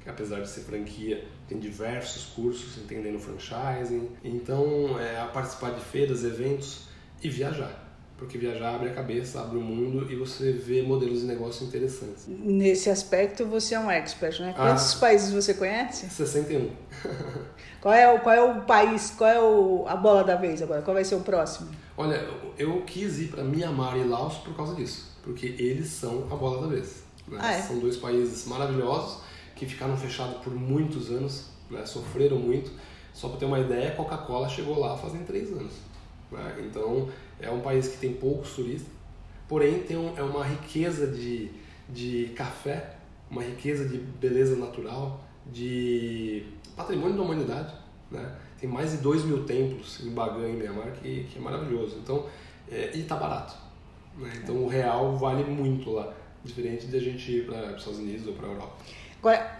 que 0.00 0.08
apesar 0.08 0.40
de 0.40 0.48
ser 0.48 0.62
franquia, 0.62 1.26
tem 1.46 1.58
diversos 1.58 2.26
cursos 2.26 2.78
entendendo 2.78 3.18
franchising. 3.18 4.08
Então, 4.24 4.98
é, 4.98 5.20
a 5.20 5.26
participar 5.26 5.72
de 5.72 5.80
feiras, 5.80 6.24
eventos 6.24 6.88
e 7.22 7.28
viajar. 7.28 7.89
Porque 8.20 8.36
viajar 8.36 8.74
abre 8.74 8.90
a 8.90 8.92
cabeça, 8.92 9.40
abre 9.40 9.56
o 9.56 9.62
mundo 9.62 10.12
e 10.12 10.14
você 10.14 10.52
vê 10.52 10.82
modelos 10.82 11.22
de 11.22 11.26
negócio 11.26 11.66
interessantes. 11.66 12.26
Nesse 12.28 12.90
aspecto 12.90 13.46
você 13.46 13.74
é 13.74 13.80
um 13.80 13.90
expert, 13.90 14.38
né? 14.40 14.52
Quantos 14.54 14.94
ah, 14.94 15.00
países 15.00 15.32
você 15.32 15.54
conhece? 15.54 16.06
61. 16.10 16.70
qual, 17.80 17.94
é 17.94 18.12
o, 18.12 18.20
qual 18.20 18.34
é 18.34 18.42
o 18.42 18.60
país, 18.60 19.10
qual 19.16 19.30
é 19.30 19.40
o, 19.40 19.86
a 19.88 19.96
bola 19.96 20.22
da 20.22 20.36
vez 20.36 20.60
agora? 20.60 20.82
Qual 20.82 20.92
vai 20.94 21.02
ser 21.02 21.14
o 21.14 21.20
próximo? 21.20 21.70
Olha, 21.96 22.28
eu 22.58 22.82
quis 22.82 23.18
ir 23.20 23.28
para 23.28 23.42
Mianmar 23.42 23.96
e 23.96 24.04
Laos 24.04 24.34
por 24.34 24.54
causa 24.54 24.74
disso. 24.74 25.16
Porque 25.22 25.46
eles 25.58 25.88
são 25.88 26.26
a 26.30 26.36
bola 26.36 26.60
da 26.60 26.66
vez. 26.66 27.02
Né? 27.26 27.38
Ah, 27.40 27.54
é? 27.54 27.62
São 27.62 27.78
dois 27.78 27.96
países 27.96 28.46
maravilhosos 28.46 29.22
que 29.56 29.64
ficaram 29.64 29.96
fechados 29.96 30.42
por 30.44 30.54
muitos 30.54 31.10
anos, 31.10 31.46
né? 31.70 31.86
sofreram 31.86 32.36
muito. 32.36 32.70
Só 33.14 33.30
para 33.30 33.38
ter 33.38 33.46
uma 33.46 33.58
ideia, 33.58 33.88
a 33.88 33.96
Coca-Cola 33.96 34.46
chegou 34.46 34.78
lá 34.78 34.94
fazem 34.98 35.24
três 35.24 35.50
anos. 35.50 35.72
Né? 36.30 36.66
Então, 36.66 37.08
é 37.40 37.50
um 37.50 37.60
país 37.60 37.88
que 37.88 37.98
tem 37.98 38.12
poucos 38.12 38.54
turistas, 38.54 38.92
porém 39.48 39.80
tem 39.80 39.96
um, 39.96 40.16
é 40.16 40.22
uma 40.22 40.44
riqueza 40.44 41.06
de, 41.06 41.50
de 41.88 42.32
café, 42.36 42.96
uma 43.30 43.42
riqueza 43.42 43.88
de 43.88 43.98
beleza 43.98 44.56
natural, 44.56 45.24
de 45.46 46.44
patrimônio 46.76 47.16
da 47.16 47.22
humanidade. 47.22 47.74
Né? 48.10 48.36
Tem 48.58 48.68
mais 48.68 48.92
de 48.92 48.98
2 48.98 49.24
mil 49.24 49.44
templos 49.44 50.00
em 50.04 50.10
Bagan, 50.10 50.48
em 50.48 50.56
Myanmar, 50.56 50.92
que, 50.92 51.24
que 51.24 51.38
é 51.38 51.40
maravilhoso. 51.40 51.98
Então, 52.02 52.26
é, 52.70 52.90
e 52.94 53.00
está 53.00 53.16
barato. 53.16 53.54
Né? 54.16 54.30
Então 54.42 54.56
o 54.56 54.68
real 54.68 55.16
vale 55.16 55.44
muito 55.44 55.90
lá, 55.90 56.12
diferente 56.44 56.86
de 56.86 56.96
a 56.96 57.00
gente 57.00 57.30
ir 57.30 57.46
para 57.46 57.72
os 57.72 57.78
Estados 57.78 57.98
Unidos 57.98 58.26
ou 58.26 58.34
para 58.34 58.46
a 58.46 58.50
Europa. 58.50 58.76
Agora, 59.18 59.59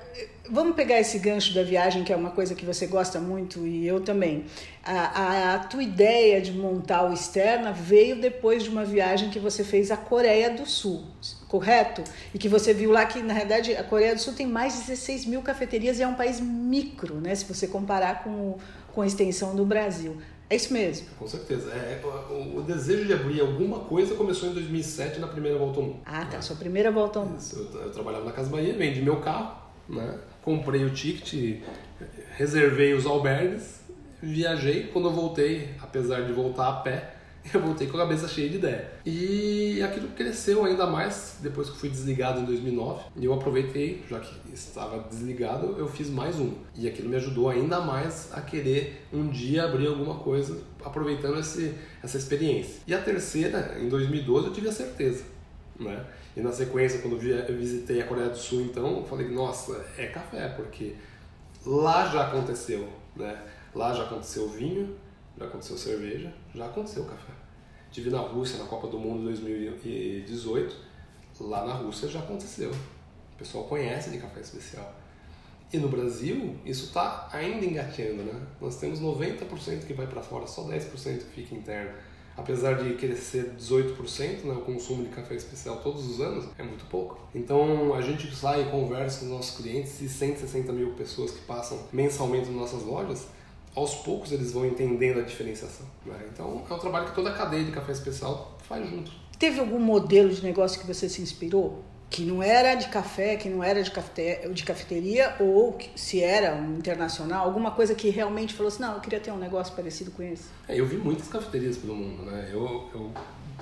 vamos 0.51 0.75
pegar 0.75 0.99
esse 0.99 1.19
gancho 1.19 1.55
da 1.55 1.63
viagem, 1.63 2.05
que 2.05 2.13
é 2.13 2.17
uma 2.17 2.31
coisa 2.31 2.55
que 2.55 2.65
você 2.65 2.87
gosta 2.87 3.21
muito 3.21 3.67
e 3.67 3.87
eu 3.87 4.01
também. 4.01 4.45
A, 4.83 4.93
a, 4.93 5.55
a, 5.55 5.59
tua 5.61 5.83
ideia 5.83 6.41
de 6.41 6.53
montar 6.53 7.09
o 7.09 7.13
Externa 7.13 7.73
veio 7.73 8.21
depois 8.21 8.63
de 8.63 8.71
uma 8.71 8.85
viagem 8.85 9.31
que 9.31 9.39
você 9.39 9.63
fez 9.63 9.91
à 9.91 9.97
Coreia 9.97 10.51
do 10.51 10.67
Sul, 10.67 11.05
correto? 11.49 12.03
E 12.35 12.39
que 12.39 12.49
você 12.49 12.75
viu 12.75 12.91
lá 12.91 13.05
que, 13.07 13.23
na 13.23 13.33
realidade, 13.33 13.77
a 13.77 13.85
Coreia 13.85 14.15
do 14.15 14.21
Sul 14.21 14.33
tem 14.33 14.47
mais 14.47 14.75
de 14.75 14.81
16 14.81 15.27
mil 15.27 15.43
cafeterias 15.43 15.99
e 15.99 16.03
é 16.03 16.07
um 16.07 16.15
país 16.15 16.41
micro, 16.41 17.17
né? 17.21 17.35
Se 17.35 17.45
você 17.45 17.67
comparar 17.67 18.25
com, 18.25 18.57
com 18.93 19.03
a 19.03 19.07
extensão 19.07 19.55
do 19.55 19.65
Brasil. 19.65 20.17
É 20.51 20.57
isso 20.57 20.73
mesmo. 20.73 21.07
Com 21.17 21.29
certeza. 21.29 21.71
É, 21.71 22.01
o, 22.05 22.59
o, 22.59 22.63
desejo 22.63 23.07
de 23.07 23.13
abrir 23.13 23.41
alguma 23.41 23.79
coisa 23.81 24.17
começou 24.17 24.49
em 24.49 24.53
2007, 24.53 25.21
na 25.21 25.29
primeira 25.29 25.57
volta 25.57 25.79
ao 25.79 25.87
mundo. 25.87 26.01
Ah, 26.05 26.25
tá. 26.25 26.39
Né? 26.39 26.43
Sua 26.43 26.57
primeira 26.57 26.91
volta 26.91 27.21
ao 27.21 27.27
mundo. 27.27 27.41
Eu, 27.53 27.83
eu, 27.83 27.91
trabalhava 27.93 28.25
na 28.25 28.33
Casa 28.33 28.51
Bahia, 28.51 28.77
vendi 28.77 29.01
meu 29.01 29.21
carro, 29.21 29.57
né? 29.89 30.19
Comprei 30.43 30.85
o 30.85 30.91
ticket, 30.91 31.63
reservei 32.37 32.95
os 32.95 33.07
albergues, 33.07 33.81
viajei. 34.23 34.85
Quando 34.93 35.09
eu 35.09 35.13
voltei, 35.13 35.71
apesar 35.81 36.23
de 36.23 36.33
voltar 36.33 36.69
a 36.69 36.73
pé, 36.81 37.15
eu 37.53 37.61
voltei 37.61 37.87
com 37.87 37.97
a 37.97 38.01
cabeça 38.01 38.29
cheia 38.29 38.49
de 38.49 38.57
ideia. 38.57 38.91
E 39.05 39.83
aquilo 39.83 40.09
cresceu 40.09 40.65
ainda 40.65 40.87
mais 40.87 41.39
depois 41.41 41.71
que 41.71 41.79
fui 41.79 41.89
desligado 41.89 42.41
em 42.41 42.45
2009. 42.45 43.05
E 43.17 43.25
eu 43.25 43.33
aproveitei, 43.33 44.03
já 44.09 44.21
que 44.21 44.53
estava 44.53 44.99
desligado, 45.09 45.77
eu 45.79 45.89
fiz 45.89 46.11
mais 46.11 46.39
um. 46.39 46.53
E 46.75 46.89
aquilo 46.89 47.09
me 47.09 47.17
ajudou 47.17 47.49
ainda 47.49 47.81
mais 47.81 48.31
a 48.33 48.41
querer 48.41 49.07
um 49.13 49.29
dia 49.29 49.65
abrir 49.65 49.87
alguma 49.87 50.17
coisa, 50.17 50.63
aproveitando 50.85 51.39
esse, 51.39 51.75
essa 52.03 52.19
experiência. 52.19 52.81
E 52.87 52.95
a 52.95 53.01
terceira, 53.01 53.77
em 53.81 53.89
2012, 53.89 54.49
eu 54.49 54.53
tive 54.53 54.69
a 54.69 54.73
certeza. 54.73 55.25
Né? 55.79 56.05
E 56.37 56.41
na 56.41 56.53
sequência, 56.53 57.01
quando 57.01 57.21
eu 57.21 57.57
visitei 57.57 58.01
a 58.01 58.07
Coreia 58.07 58.29
do 58.29 58.37
Sul, 58.37 58.63
então, 58.63 58.99
eu 58.99 59.05
falei, 59.05 59.29
nossa, 59.29 59.85
é 59.99 60.07
café, 60.07 60.49
porque 60.51 60.95
lá 61.67 62.07
já 62.07 62.29
aconteceu, 62.29 62.89
né? 63.17 63.43
Lá 63.75 63.93
já 63.93 64.05
aconteceu 64.05 64.49
vinho, 64.49 64.97
já 65.37 65.47
aconteceu 65.47 65.77
cerveja, 65.77 66.33
já 66.55 66.67
aconteceu 66.67 67.05
café. 67.05 67.33
Tive 67.91 68.11
na 68.11 68.21
Rússia 68.21 68.59
na 68.59 68.67
Copa 68.67 68.87
do 68.87 68.99
Mundo 68.99 69.25
2018, 69.25 70.77
lá 71.41 71.67
na 71.67 71.75
Rússia 71.75 72.09
já 72.09 72.21
aconteceu. 72.21 72.71
O 72.71 73.37
pessoal 73.37 73.65
conhece 73.65 74.11
de 74.11 74.19
café 74.19 74.41
especial. 74.41 74.95
E 75.73 75.79
no 75.79 75.89
Brasil, 75.89 76.57
isso 76.65 76.87
está 76.87 77.29
ainda 77.33 77.65
engateando, 77.65 78.25
né? 78.25 78.41
Nós 78.61 78.77
temos 78.77 79.01
90% 79.01 79.87
que 79.87 79.95
vai 79.95 80.07
para 80.07 80.21
fora, 80.21 80.47
só 80.47 80.65
10% 80.65 81.19
que 81.19 81.43
fica 81.43 81.55
interno. 81.55 81.93
Apesar 82.37 82.75
de 82.75 82.95
crescer 82.95 83.55
18%, 83.59 84.45
né, 84.45 84.53
o 84.53 84.61
consumo 84.61 85.05
de 85.05 85.11
café 85.11 85.35
especial 85.35 85.77
todos 85.83 86.09
os 86.09 86.21
anos, 86.21 86.47
é 86.59 86.63
muito 86.63 86.87
pouco. 86.87 87.19
Então 87.35 87.95
a 87.95 88.01
gente 88.01 88.35
sai 88.35 88.63
e 88.63 88.71
conversa 88.71 89.21
com 89.21 89.27
os 89.27 89.33
nossos 89.33 89.57
clientes 89.57 90.01
e 90.01 90.09
160 90.09 90.73
mil 90.73 90.93
pessoas 90.93 91.33
que 91.33 91.41
passam 91.41 91.79
mensalmente 91.93 92.47
nas 92.47 92.57
nossas 92.57 92.83
lojas, 92.83 93.27
aos 93.75 93.95
poucos 93.97 94.33
eles 94.33 94.53
vão 94.53 94.67
entendendo 94.67 95.21
a 95.21 95.23
diferenciação. 95.23 95.87
Né? 96.05 96.19
Então 96.33 96.65
é 96.69 96.75
um 96.75 96.79
trabalho 96.79 97.07
que 97.07 97.15
toda 97.15 97.31
a 97.31 97.35
cadeia 97.35 97.65
de 97.65 97.73
café 97.73 97.93
especial 97.93 98.57
faz 98.67 98.89
junto. 98.89 99.11
Teve 99.39 99.61
algum 99.61 99.79
modelo 99.79 100.31
de 100.31 100.43
negócio 100.43 100.81
que 100.81 100.87
você 100.87 101.09
se 101.09 101.23
inspirou? 101.23 101.83
Que 102.11 102.25
não 102.25 102.43
era 102.43 102.75
de 102.75 102.89
café, 102.89 103.37
que 103.37 103.49
não 103.49 103.63
era 103.63 103.81
de, 103.81 103.93
de 104.53 104.65
cafeteria, 104.65 105.37
ou 105.39 105.79
se 105.95 106.21
era 106.21 106.57
um 106.57 106.77
internacional, 106.77 107.47
alguma 107.47 107.71
coisa 107.71 107.95
que 107.95 108.11
realmente 108.11 108.53
falou 108.53 108.67
assim, 108.67 108.83
não, 108.83 108.95
eu 108.95 109.01
queria 109.01 109.21
ter 109.21 109.31
um 109.31 109.39
negócio 109.39 109.75
parecido 109.77 110.11
com 110.11 110.23
esse? 110.23 110.49
É, 110.69 110.79
eu 110.79 110.85
vi 110.87 110.97
muitas 110.97 111.29
cafeterias 111.29 111.77
pelo 111.79 111.95
mundo, 111.95 112.25
né? 112.25 112.51
Eu, 112.53 112.91
eu 112.93 113.13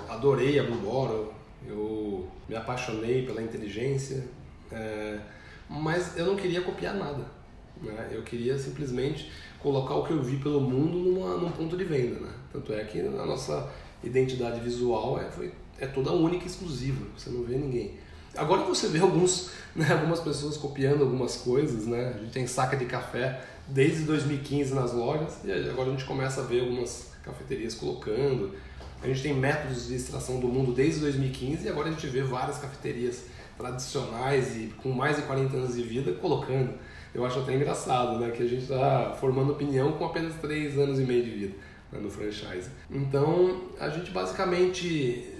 adorei 0.09 0.59
a 0.59 0.63
Blue 0.63 0.79
Bottle, 0.79 1.33
eu 1.69 2.27
me 2.49 2.57
apaixonei 2.57 3.27
pela 3.27 3.43
inteligência, 3.43 4.25
é, 4.73 5.19
mas 5.69 6.17
eu 6.17 6.25
não 6.25 6.37
queria 6.37 6.63
copiar 6.63 6.95
nada. 6.95 7.27
Né? 7.83 8.09
Eu 8.11 8.23
queria 8.23 8.59
simplesmente 8.59 9.31
colocar 9.59 9.95
o 9.95 10.05
que 10.05 10.13
eu 10.13 10.23
vi 10.23 10.39
pelo 10.39 10.61
mundo 10.61 10.99
numa, 10.99 11.37
num 11.37 11.51
ponto 11.51 11.77
de 11.77 11.85
venda. 11.85 12.19
Né? 12.19 12.33
Tanto 12.51 12.73
é 12.73 12.83
que 12.85 12.99
a 12.99 13.27
nossa 13.27 13.71
identidade 14.03 14.61
visual 14.61 15.21
é, 15.21 15.31
foi, 15.31 15.53
é 15.79 15.87
toda 15.87 16.13
única 16.13 16.45
e 16.45 16.47
exclusiva, 16.47 17.05
você 17.15 17.29
não 17.29 17.43
vê 17.43 17.57
ninguém. 17.57 18.08
Agora 18.37 18.63
você 18.63 18.89
vê 18.89 19.01
alguns, 19.01 19.51
né, 19.75 19.91
algumas 19.93 20.21
pessoas 20.21 20.57
copiando 20.57 21.03
algumas 21.03 21.37
coisas, 21.37 21.87
né? 21.87 22.15
A 22.15 22.19
gente 22.19 22.33
tem 22.33 22.47
saca 22.47 22.77
de 22.77 22.85
café 22.85 23.41
desde 23.67 24.05
2015 24.05 24.75
nas 24.75 24.93
lojas 24.93 25.39
e 25.45 25.53
agora 25.53 25.89
a 25.89 25.93
gente 25.93 26.05
começa 26.05 26.41
a 26.41 26.45
ver 26.45 26.61
algumas 26.61 27.09
cafeterias 27.23 27.75
colocando. 27.75 28.55
A 29.03 29.07
gente 29.07 29.23
tem 29.23 29.35
métodos 29.35 29.87
de 29.87 29.95
extração 29.95 30.41
do 30.41 30.49
mundo 30.49 30.73
desde 30.73 31.01
2015 31.01 31.67
e 31.67 31.69
agora 31.69 31.89
a 31.89 31.93
gente 31.93 32.07
vê 32.07 32.23
várias 32.23 32.59
cafeterias 32.59 33.25
tradicionais 33.57 34.57
e 34.57 34.73
com 34.83 34.91
mais 34.91 35.17
de 35.17 35.23
40 35.23 35.57
anos 35.57 35.75
de 35.75 35.83
vida 35.83 36.13
colocando. 36.13 36.75
Eu 37.15 37.25
acho 37.25 37.41
até 37.41 37.55
engraçado, 37.55 38.19
né? 38.19 38.31
Que 38.31 38.43
a 38.43 38.47
gente 38.47 38.63
está 38.63 39.17
formando 39.21 39.53
opinião 39.53 39.93
com 39.93 40.05
apenas 40.05 40.35
3 40.37 40.79
anos 40.79 40.99
e 40.99 41.03
meio 41.03 41.25
de 41.25 41.31
vida 41.31 41.55
né, 41.93 41.99
no 42.01 42.11
franchise. 42.11 42.69
Então, 42.91 43.63
a 43.81 43.89
gente 43.89 44.11
basicamente 44.11 45.38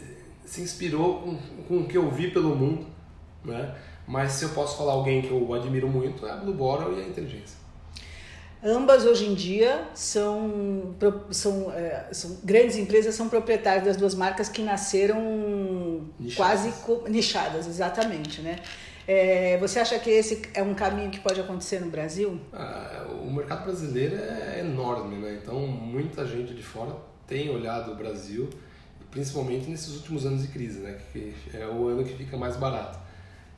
se 0.49 0.63
inspirou 0.63 1.21
com, 1.21 1.37
com 1.69 1.79
o 1.81 1.87
que 1.87 1.99
eu 1.99 2.11
vi 2.11 2.31
pelo 2.31 2.57
mundo, 2.57 2.87
né? 3.45 3.75
Mas 4.07 4.33
se 4.33 4.45
eu 4.47 4.49
posso 4.51 4.79
falar 4.79 4.93
alguém 4.93 5.21
que 5.21 5.31
eu 5.31 5.53
admiro 5.53 5.87
muito 5.87 6.27
é 6.27 6.31
a 6.31 6.37
Blue 6.37 6.55
Bottle 6.55 6.99
e 6.99 7.03
a 7.03 7.07
inteligência. 7.07 7.59
Ambas 8.65 9.05
hoje 9.05 9.27
em 9.27 9.35
dia 9.35 9.87
são, 9.95 10.95
são, 11.31 11.71
é, 11.73 12.09
são 12.11 12.39
grandes 12.43 12.77
empresas, 12.77 13.15
são 13.15 13.29
proprietárias 13.29 13.85
das 13.85 13.97
duas 13.97 14.15
marcas 14.15 14.49
que 14.49 14.63
nasceram 14.63 16.09
nichadas. 16.19 16.35
quase 16.35 17.11
nichadas, 17.11 17.67
exatamente, 17.67 18.41
né? 18.41 18.57
É, 19.07 19.59
você 19.59 19.79
acha 19.79 19.99
que 19.99 20.11
esse 20.11 20.43
é 20.55 20.63
um 20.63 20.75
caminho 20.75 21.11
que 21.11 21.21
pode 21.21 21.41
acontecer 21.41 21.81
no 21.81 21.91
Brasil? 21.91 22.41
Ah, 22.53 23.07
o 23.23 23.31
mercado 23.31 23.65
brasileiro 23.65 24.17
é 24.17 24.61
enorme, 24.61 25.19
né? 25.19 25.39
Então 25.41 25.61
muita 25.67 26.27
gente 26.27 26.55
de 26.55 26.63
fora 26.63 26.97
tem 27.27 27.51
olhado 27.51 27.93
o 27.93 27.95
Brasil 27.95 28.49
principalmente 29.11 29.69
nesses 29.69 29.95
últimos 29.97 30.27
anos 30.27 30.43
de 30.43 30.49
crise, 30.49 30.81
né? 30.81 30.99
que 31.13 31.35
é 31.55 31.67
o 31.67 31.89
ano 31.89 32.05
que 32.05 32.15
fica 32.15 32.37
mais 32.37 32.57
barato. 32.57 32.99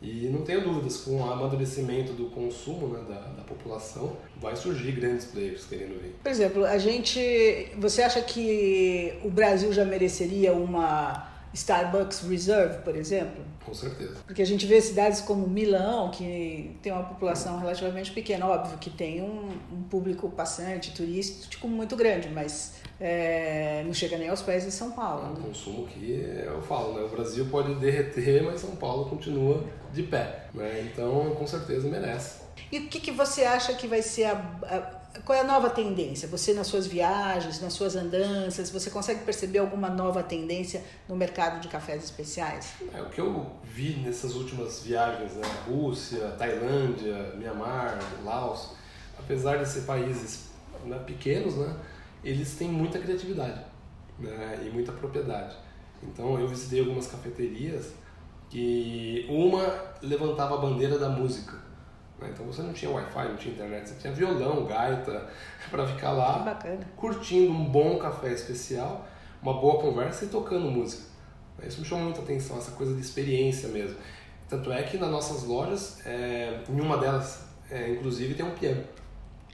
E 0.03 0.31
não 0.33 0.41
tenho 0.43 0.63
dúvidas, 0.63 0.99
com 0.99 1.21
o 1.21 1.31
amadurecimento 1.31 2.15
do 2.15 2.31
consumo 2.31 2.89
né, 2.89 3.01
da, 3.07 3.21
da 3.21 3.43
população, 3.43 4.17
vai 4.41 4.57
surgir 4.57 4.93
grandes 4.93 5.27
players 5.27 5.67
querendo 5.67 6.01
vir. 6.01 6.15
Por 6.23 6.31
exemplo, 6.31 6.65
a 6.65 6.79
gente. 6.79 7.69
Você 7.77 8.03
acha 8.03 8.23
que 8.23 9.13
o 9.23 9.29
Brasil 9.29 9.71
já 9.75 9.85
mereceria 9.85 10.55
uma 10.55 11.30
Starbucks 11.53 12.21
Reserve, 12.23 12.79
por 12.83 12.95
exemplo? 12.95 13.45
Com 13.65 13.75
certeza. 13.75 14.17
Porque 14.27 14.43
a 14.43 14.47
gente 14.47 14.67
vê 14.67 14.81
cidades 14.81 15.21
como 15.21 15.47
Milão, 15.47 16.11
que 16.11 16.77
tem 16.83 16.93
uma 16.93 17.03
população 17.03 17.59
relativamente 17.59 18.13
pequena, 18.13 18.47
óbvio 18.47 18.79
que 18.79 18.91
tem 18.91 19.23
um, 19.23 19.51
um 19.73 19.83
público 19.83 20.29
passante, 20.31 20.93
turístico 20.93 21.69
muito 21.69 21.97
grande, 21.97 22.29
mas 22.29 22.77
é, 23.01 23.83
não 23.85 23.93
chega 23.93 24.17
nem 24.17 24.29
aos 24.29 24.43
pés 24.43 24.65
de 24.65 24.71
São 24.71 24.93
Paulo. 24.93 25.27
É 25.27 25.31
um 25.31 25.43
consumo 25.43 25.87
que 25.87 26.23
eu 26.45 26.63
falo, 26.63 26.95
né? 26.95 27.03
O 27.03 27.09
Brasil 27.09 27.47
pode 27.51 27.75
derreter, 27.77 28.43
mas 28.43 28.61
São 28.61 28.77
Paulo 28.77 29.07
continua 29.07 29.65
de 29.93 30.03
pé, 30.05 30.47
né? 30.55 30.89
Então, 30.93 31.35
com 31.35 31.47
certeza 31.47 31.89
merece. 31.89 32.41
E 32.71 32.79
o 32.79 32.89
que, 32.89 33.01
que 33.01 33.11
você 33.11 33.45
acha 33.45 33.75
que 33.75 33.87
vai 33.87 34.03
ser 34.03 34.25
a, 34.25 34.33
a 34.63 35.00
qual 35.25 35.37
é 35.37 35.41
a 35.41 35.45
nova 35.45 35.71
tendência? 35.71 36.29
Você 36.29 36.55
nas 36.55 36.67
suas 36.67 36.87
viagens, 36.87 37.61
nas 37.61 37.73
suas 37.73 37.97
andanças, 37.97 38.71
você 38.71 38.91
consegue 38.91 39.25
perceber 39.25 39.59
alguma 39.59 39.89
nova 39.89 40.23
tendência 40.23 40.83
no 41.09 41.17
mercado 41.17 41.61
de 41.61 41.69
cafés 41.69 42.05
especiais? 42.05 42.75
É 42.95 43.03
o 43.03 43.09
que 43.11 43.21
eu 43.21 43.51
vi 43.65 43.97
nessas 43.97 44.35
últimas 44.35 44.83
viagens, 44.83 45.33
né? 45.35 45.43
Rússia, 45.67 46.29
Tailândia, 46.39 47.35
Mianmar, 47.37 47.99
Laos, 48.25 48.71
apesar 49.19 49.59
de 49.59 49.69
ser 49.69 49.83
países 49.83 50.51
né, 50.85 50.99
pequenos, 51.07 51.57
né? 51.57 51.77
eles 52.23 52.55
têm 52.55 52.69
muita 52.69 52.99
criatividade 52.99 53.61
né, 54.19 54.61
e 54.65 54.71
muita 54.71 54.93
propriedade. 54.93 55.57
Então 56.03 56.39
eu 56.39 56.47
visitei 56.49 56.81
algumas 56.81 57.07
cafeterias 57.07 57.93
que 58.49 59.27
uma 59.29 59.95
levantava 60.03 60.57
a 60.57 60.59
bandeira 60.59 60.99
da 60.99 61.09
música. 61.09 61.59
Né? 62.21 62.31
Então 62.33 62.47
você 62.47 62.63
não 62.63 62.73
tinha 62.73 62.91
Wi-Fi, 62.91 63.29
não 63.29 63.37
tinha 63.37 63.55
internet, 63.55 63.89
você 63.89 63.95
tinha 63.97 64.13
violão, 64.13 64.65
gaita, 64.67 65.29
para 65.71 65.87
ficar 65.87 66.13
lá 66.13 66.59
curtindo 66.97 67.53
um 67.53 67.65
bom 67.65 67.99
café 67.99 68.33
especial, 68.33 69.07
uma 69.43 69.55
boa 69.55 69.81
conversa 69.81 70.25
e 70.25 70.29
tocando 70.29 70.71
música. 70.71 71.11
Isso 71.63 71.81
me 71.81 71.87
chamou 71.87 72.05
muita 72.05 72.21
atenção, 72.21 72.57
essa 72.57 72.71
coisa 72.73 72.95
de 72.95 73.01
experiência 73.01 73.69
mesmo. 73.69 73.97
Tanto 74.49 74.73
é 74.73 74.83
que 74.83 74.97
nas 74.97 75.11
nossas 75.11 75.45
lojas, 75.45 76.05
é, 76.07 76.61
em 76.69 76.81
uma 76.81 76.97
delas, 76.97 77.45
é, 77.71 77.91
inclusive, 77.91 78.35
tem 78.35 78.45
um 78.45 78.53
piano. 78.53 78.83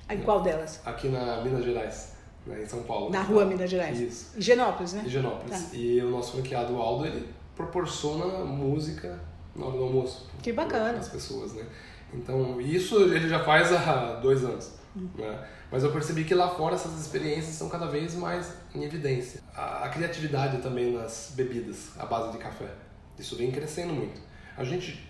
Em 0.08 0.18
qual 0.18 0.40
delas? 0.40 0.80
Aqui 0.86 1.08
na 1.08 1.42
Minas 1.42 1.64
Gerais 1.64 2.16
né, 2.46 2.62
em 2.62 2.66
São 2.66 2.82
Paulo. 2.84 3.10
Na 3.10 3.22
rua 3.22 3.44
Minas 3.44 3.68
Gerais? 3.68 3.98
Isso. 4.00 4.38
Higienópolis, 4.38 4.92
né? 4.92 5.02
Higienópolis. 5.04 5.62
Tá. 5.62 5.76
E 5.76 6.00
o 6.00 6.10
nosso 6.10 6.32
franqueado 6.32 6.76
Aldo, 6.76 7.06
ele 7.06 7.28
proporciona 7.54 8.44
música 8.44 9.18
na 9.54 9.66
hora 9.66 9.76
do 9.76 9.84
almoço. 9.84 10.28
Que 10.42 10.52
bacana. 10.52 10.98
As 10.98 11.08
pessoas, 11.08 11.52
né? 11.54 11.64
Então, 12.12 12.60
isso 12.60 12.96
ele 13.02 13.28
já 13.28 13.42
faz 13.44 13.72
há 13.72 14.14
dois 14.22 14.44
anos. 14.44 14.72
Hum. 14.96 15.08
Né? 15.16 15.46
Mas 15.70 15.82
eu 15.82 15.92
percebi 15.92 16.24
que 16.24 16.34
lá 16.34 16.48
fora 16.48 16.74
essas 16.74 16.98
experiências 16.98 17.54
são 17.54 17.68
cada 17.68 17.86
vez 17.86 18.14
mais 18.14 18.52
em 18.74 18.84
evidência. 18.84 19.40
A, 19.54 19.84
a 19.84 19.88
criatividade 19.88 20.62
também 20.62 20.92
nas 20.92 21.32
bebidas, 21.36 21.90
à 21.98 22.06
base 22.06 22.32
de 22.32 22.38
café. 22.38 22.70
Isso 23.18 23.36
vem 23.36 23.50
crescendo 23.50 23.92
muito. 23.92 24.20
A 24.56 24.64
gente 24.64 25.06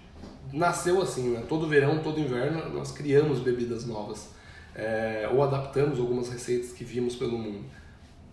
nasceu 0.52 1.00
assim, 1.02 1.30
né? 1.30 1.44
Todo 1.48 1.68
verão, 1.68 2.02
todo 2.02 2.20
inverno, 2.20 2.68
nós 2.70 2.92
criamos 2.92 3.40
bebidas 3.40 3.84
novas 3.84 4.30
é, 4.76 5.28
ou 5.32 5.42
adaptamos 5.42 5.98
algumas 5.98 6.28
receitas 6.28 6.72
que 6.72 6.84
vimos 6.84 7.16
pelo 7.16 7.38
mundo. 7.38 7.64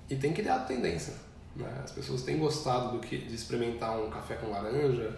E 0.10 0.16
tem 0.16 0.34
criado 0.34 0.68
tendência. 0.68 1.14
Né? 1.56 1.82
As 1.84 1.92
pessoas 1.92 2.24
têm 2.24 2.38
gostado 2.38 2.92
do 2.92 3.00
que, 3.00 3.18
de 3.18 3.34
experimentar 3.34 3.98
um 3.98 4.10
café 4.10 4.36
com 4.36 4.50
laranja, 4.50 5.18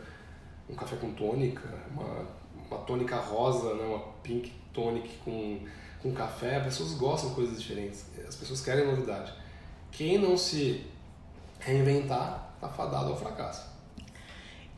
um 0.70 0.76
café 0.76 0.96
com 0.98 1.12
tônica, 1.14 1.68
uma, 1.92 2.28
uma 2.70 2.80
tônica 2.80 3.16
rosa, 3.18 3.74
né? 3.74 3.84
uma 3.84 4.00
pink 4.24 4.52
tonic 4.74 5.10
com, 5.24 5.60
com 6.02 6.12
café. 6.14 6.58
As 6.58 6.64
pessoas 6.66 6.94
gostam 6.94 7.30
de 7.30 7.36
coisas 7.36 7.62
diferentes, 7.62 8.06
as 8.28 8.36
pessoas 8.36 8.62
querem 8.62 8.86
novidade. 8.86 9.34
Quem 9.92 10.18
não 10.18 10.38
se 10.38 10.86
reinventar 11.60 12.52
está 12.56 12.68
fadado 12.70 13.12
ao 13.12 13.18
fracasso. 13.18 13.76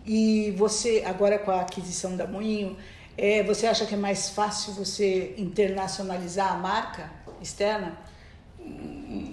E 0.05 0.51
você, 0.57 1.03
agora 1.05 1.37
com 1.37 1.51
a 1.51 1.61
aquisição 1.61 2.15
da 2.15 2.25
Moinho, 2.25 2.77
é, 3.17 3.43
você 3.43 3.65
acha 3.65 3.85
que 3.85 3.95
é 3.95 3.97
mais 3.97 4.29
fácil 4.29 4.73
você 4.73 5.33
internacionalizar 5.37 6.53
a 6.53 6.57
marca 6.57 7.11
externa? 7.41 7.97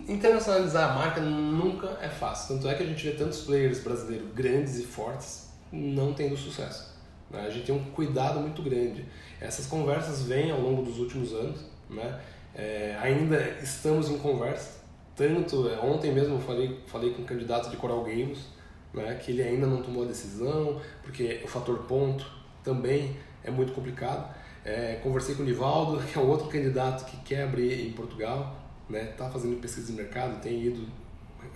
Internacionalizar 0.08 0.90
a 0.90 0.94
marca 0.94 1.20
nunca 1.20 1.98
é 2.00 2.08
fácil. 2.08 2.56
Tanto 2.56 2.68
é 2.68 2.74
que 2.74 2.82
a 2.82 2.86
gente 2.86 3.04
vê 3.04 3.12
tantos 3.12 3.42
players 3.42 3.80
brasileiros 3.80 4.32
grandes 4.32 4.78
e 4.78 4.84
fortes 4.84 5.48
não 5.70 6.14
tendo 6.14 6.36
sucesso. 6.36 6.93
Né? 7.34 7.46
A 7.46 7.50
gente 7.50 7.66
tem 7.66 7.74
um 7.74 7.84
cuidado 7.90 8.40
muito 8.40 8.62
grande. 8.62 9.04
Essas 9.40 9.66
conversas 9.66 10.22
vêm 10.22 10.50
ao 10.50 10.60
longo 10.60 10.82
dos 10.82 10.98
últimos 10.98 11.32
anos. 11.32 11.64
Né? 11.90 12.20
É, 12.54 12.96
ainda 13.00 13.38
estamos 13.62 14.08
em 14.08 14.18
conversa. 14.18 14.82
Tanto, 15.16 15.68
é, 15.68 15.78
ontem 15.78 16.12
mesmo 16.12 16.36
eu 16.36 16.40
falei, 16.40 16.80
falei 16.86 17.12
com 17.12 17.22
um 17.22 17.24
candidato 17.24 17.70
de 17.70 17.76
Coral 17.76 18.02
Games, 18.02 18.46
né, 18.92 19.14
que 19.14 19.32
ele 19.32 19.42
ainda 19.42 19.66
não 19.66 19.82
tomou 19.82 20.04
a 20.04 20.06
decisão, 20.06 20.80
porque 21.02 21.40
o 21.44 21.48
fator 21.48 21.78
ponto 21.84 22.26
também 22.62 23.16
é 23.42 23.50
muito 23.50 23.72
complicado. 23.72 24.34
É, 24.64 24.98
conversei 25.02 25.34
com 25.34 25.42
o 25.42 25.46
Nivaldo, 25.46 26.02
que 26.02 26.18
é 26.18 26.22
outro 26.22 26.48
candidato 26.48 27.04
que 27.04 27.16
quer 27.18 27.44
abrir 27.44 27.86
em 27.86 27.92
Portugal, 27.92 28.56
né? 28.88 29.04
Tá 29.16 29.28
fazendo 29.28 29.60
pesquisa 29.60 29.88
de 29.88 29.92
mercado, 29.92 30.40
tem 30.40 30.62
ido 30.62 30.86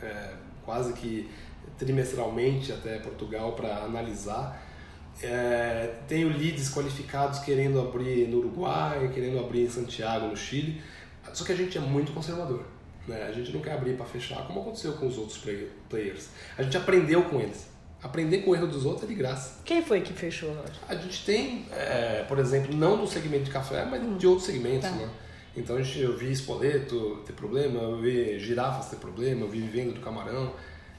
é, 0.03 0.35
quase 0.65 0.93
que 0.93 1.29
trimestralmente 1.79 2.73
até 2.73 2.99
Portugal 2.99 3.53
para 3.53 3.79
analisar. 3.79 4.63
É, 5.23 5.95
tenho 6.07 6.29
leads 6.29 6.71
qualificados 6.71 7.41
querendo 7.41 7.81
abrir 7.81 8.29
no 8.29 8.39
Uruguai, 8.39 9.11
querendo 9.13 9.39
abrir 9.39 9.65
em 9.65 9.71
Santiago, 9.71 10.27
no 10.27 10.37
Chile. 10.37 10.81
Só 11.33 11.45
que 11.45 11.53
a 11.53 11.57
gente 11.57 11.77
é 11.77 11.81
muito 11.81 12.13
conservador. 12.13 12.65
Né? 13.07 13.25
A 13.29 13.33
gente 13.33 13.53
não 13.53 13.61
quer 13.61 13.73
abrir 13.73 13.97
para 13.97 14.07
fechar, 14.07 14.47
como 14.47 14.61
aconteceu 14.61 14.93
com 14.93 15.07
os 15.07 15.19
outros 15.19 15.43
players. 15.89 16.29
A 16.57 16.63
gente 16.63 16.77
aprendeu 16.77 17.23
com 17.25 17.41
eles. 17.41 17.67
Aprender 18.01 18.39
com 18.39 18.53
o 18.53 18.55
erro 18.55 18.69
dos 18.69 18.85
outros 18.85 19.05
é 19.05 19.07
de 19.09 19.15
graça. 19.15 19.61
Quem 19.65 19.83
foi 19.83 20.01
que 20.03 20.13
fechou 20.13 20.51
a 20.51 20.55
loja? 20.55 20.81
A 20.89 20.95
gente 20.95 21.25
tem, 21.25 21.67
é, 21.73 22.25
por 22.29 22.39
exemplo, 22.39 22.77
não 22.77 22.97
do 22.97 23.07
segmento 23.09 23.45
de 23.45 23.51
café, 23.51 23.85
mas 23.85 24.01
hum. 24.01 24.17
de 24.17 24.27
outros 24.27 24.47
segmentos, 24.47 24.89
tá. 24.89 24.95
né? 24.95 25.09
Então 25.57 25.77
a 25.77 25.83
gente, 25.83 25.99
eu 25.99 26.17
vi 26.17 26.31
espoleto 26.31 27.21
ter 27.27 27.33
problema, 27.33 27.81
eu 27.81 27.97
vi 28.01 28.39
girafas 28.39 28.87
ter 28.87 28.97
problema, 28.97 29.41
eu 29.41 29.49
vi 29.49 29.61
vivendo 29.61 29.95
do 29.95 30.01
camarão. 30.01 30.53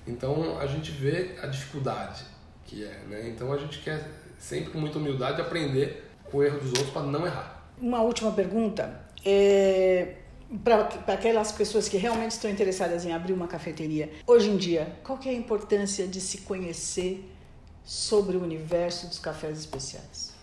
Então 0.05 0.59
a 0.59 0.65
gente 0.67 0.91
vê 0.91 1.35
a 1.41 1.47
dificuldade 1.47 2.25
que 2.69 2.83
é, 2.83 3.03
né? 3.07 3.27
Então 3.27 3.51
a 3.51 3.57
gente 3.57 3.79
quer 3.79 4.07
sempre 4.37 4.71
com 4.71 4.79
muita 4.79 4.99
humildade, 4.99 5.41
aprender 5.41 6.09
com 6.25 6.37
o 6.37 6.43
erro 6.43 6.59
dos 6.59 6.69
outros 6.69 6.91
para 6.91 7.01
não 7.01 7.25
errar. 7.25 7.67
Uma 7.81 8.01
última 8.01 8.31
pergunta. 8.31 9.01
É, 9.25 10.15
para 10.63 11.13
aquelas 11.13 11.51
pessoas 11.51 11.89
que 11.89 11.97
realmente 11.97 12.31
estão 12.31 12.49
interessadas 12.49 13.05
em 13.05 13.11
abrir 13.11 13.33
uma 13.33 13.47
cafeteria, 13.47 14.11
hoje 14.25 14.49
em 14.49 14.57
dia, 14.57 14.95
qual 15.03 15.19
é 15.25 15.29
a 15.29 15.33
importância 15.33 16.07
de 16.07 16.21
se 16.21 16.39
conhecer 16.39 17.29
sobre 17.83 18.37
o 18.37 18.43
universo 18.43 19.07
dos 19.07 19.19
cafés 19.19 19.59
especiais? 19.59 20.33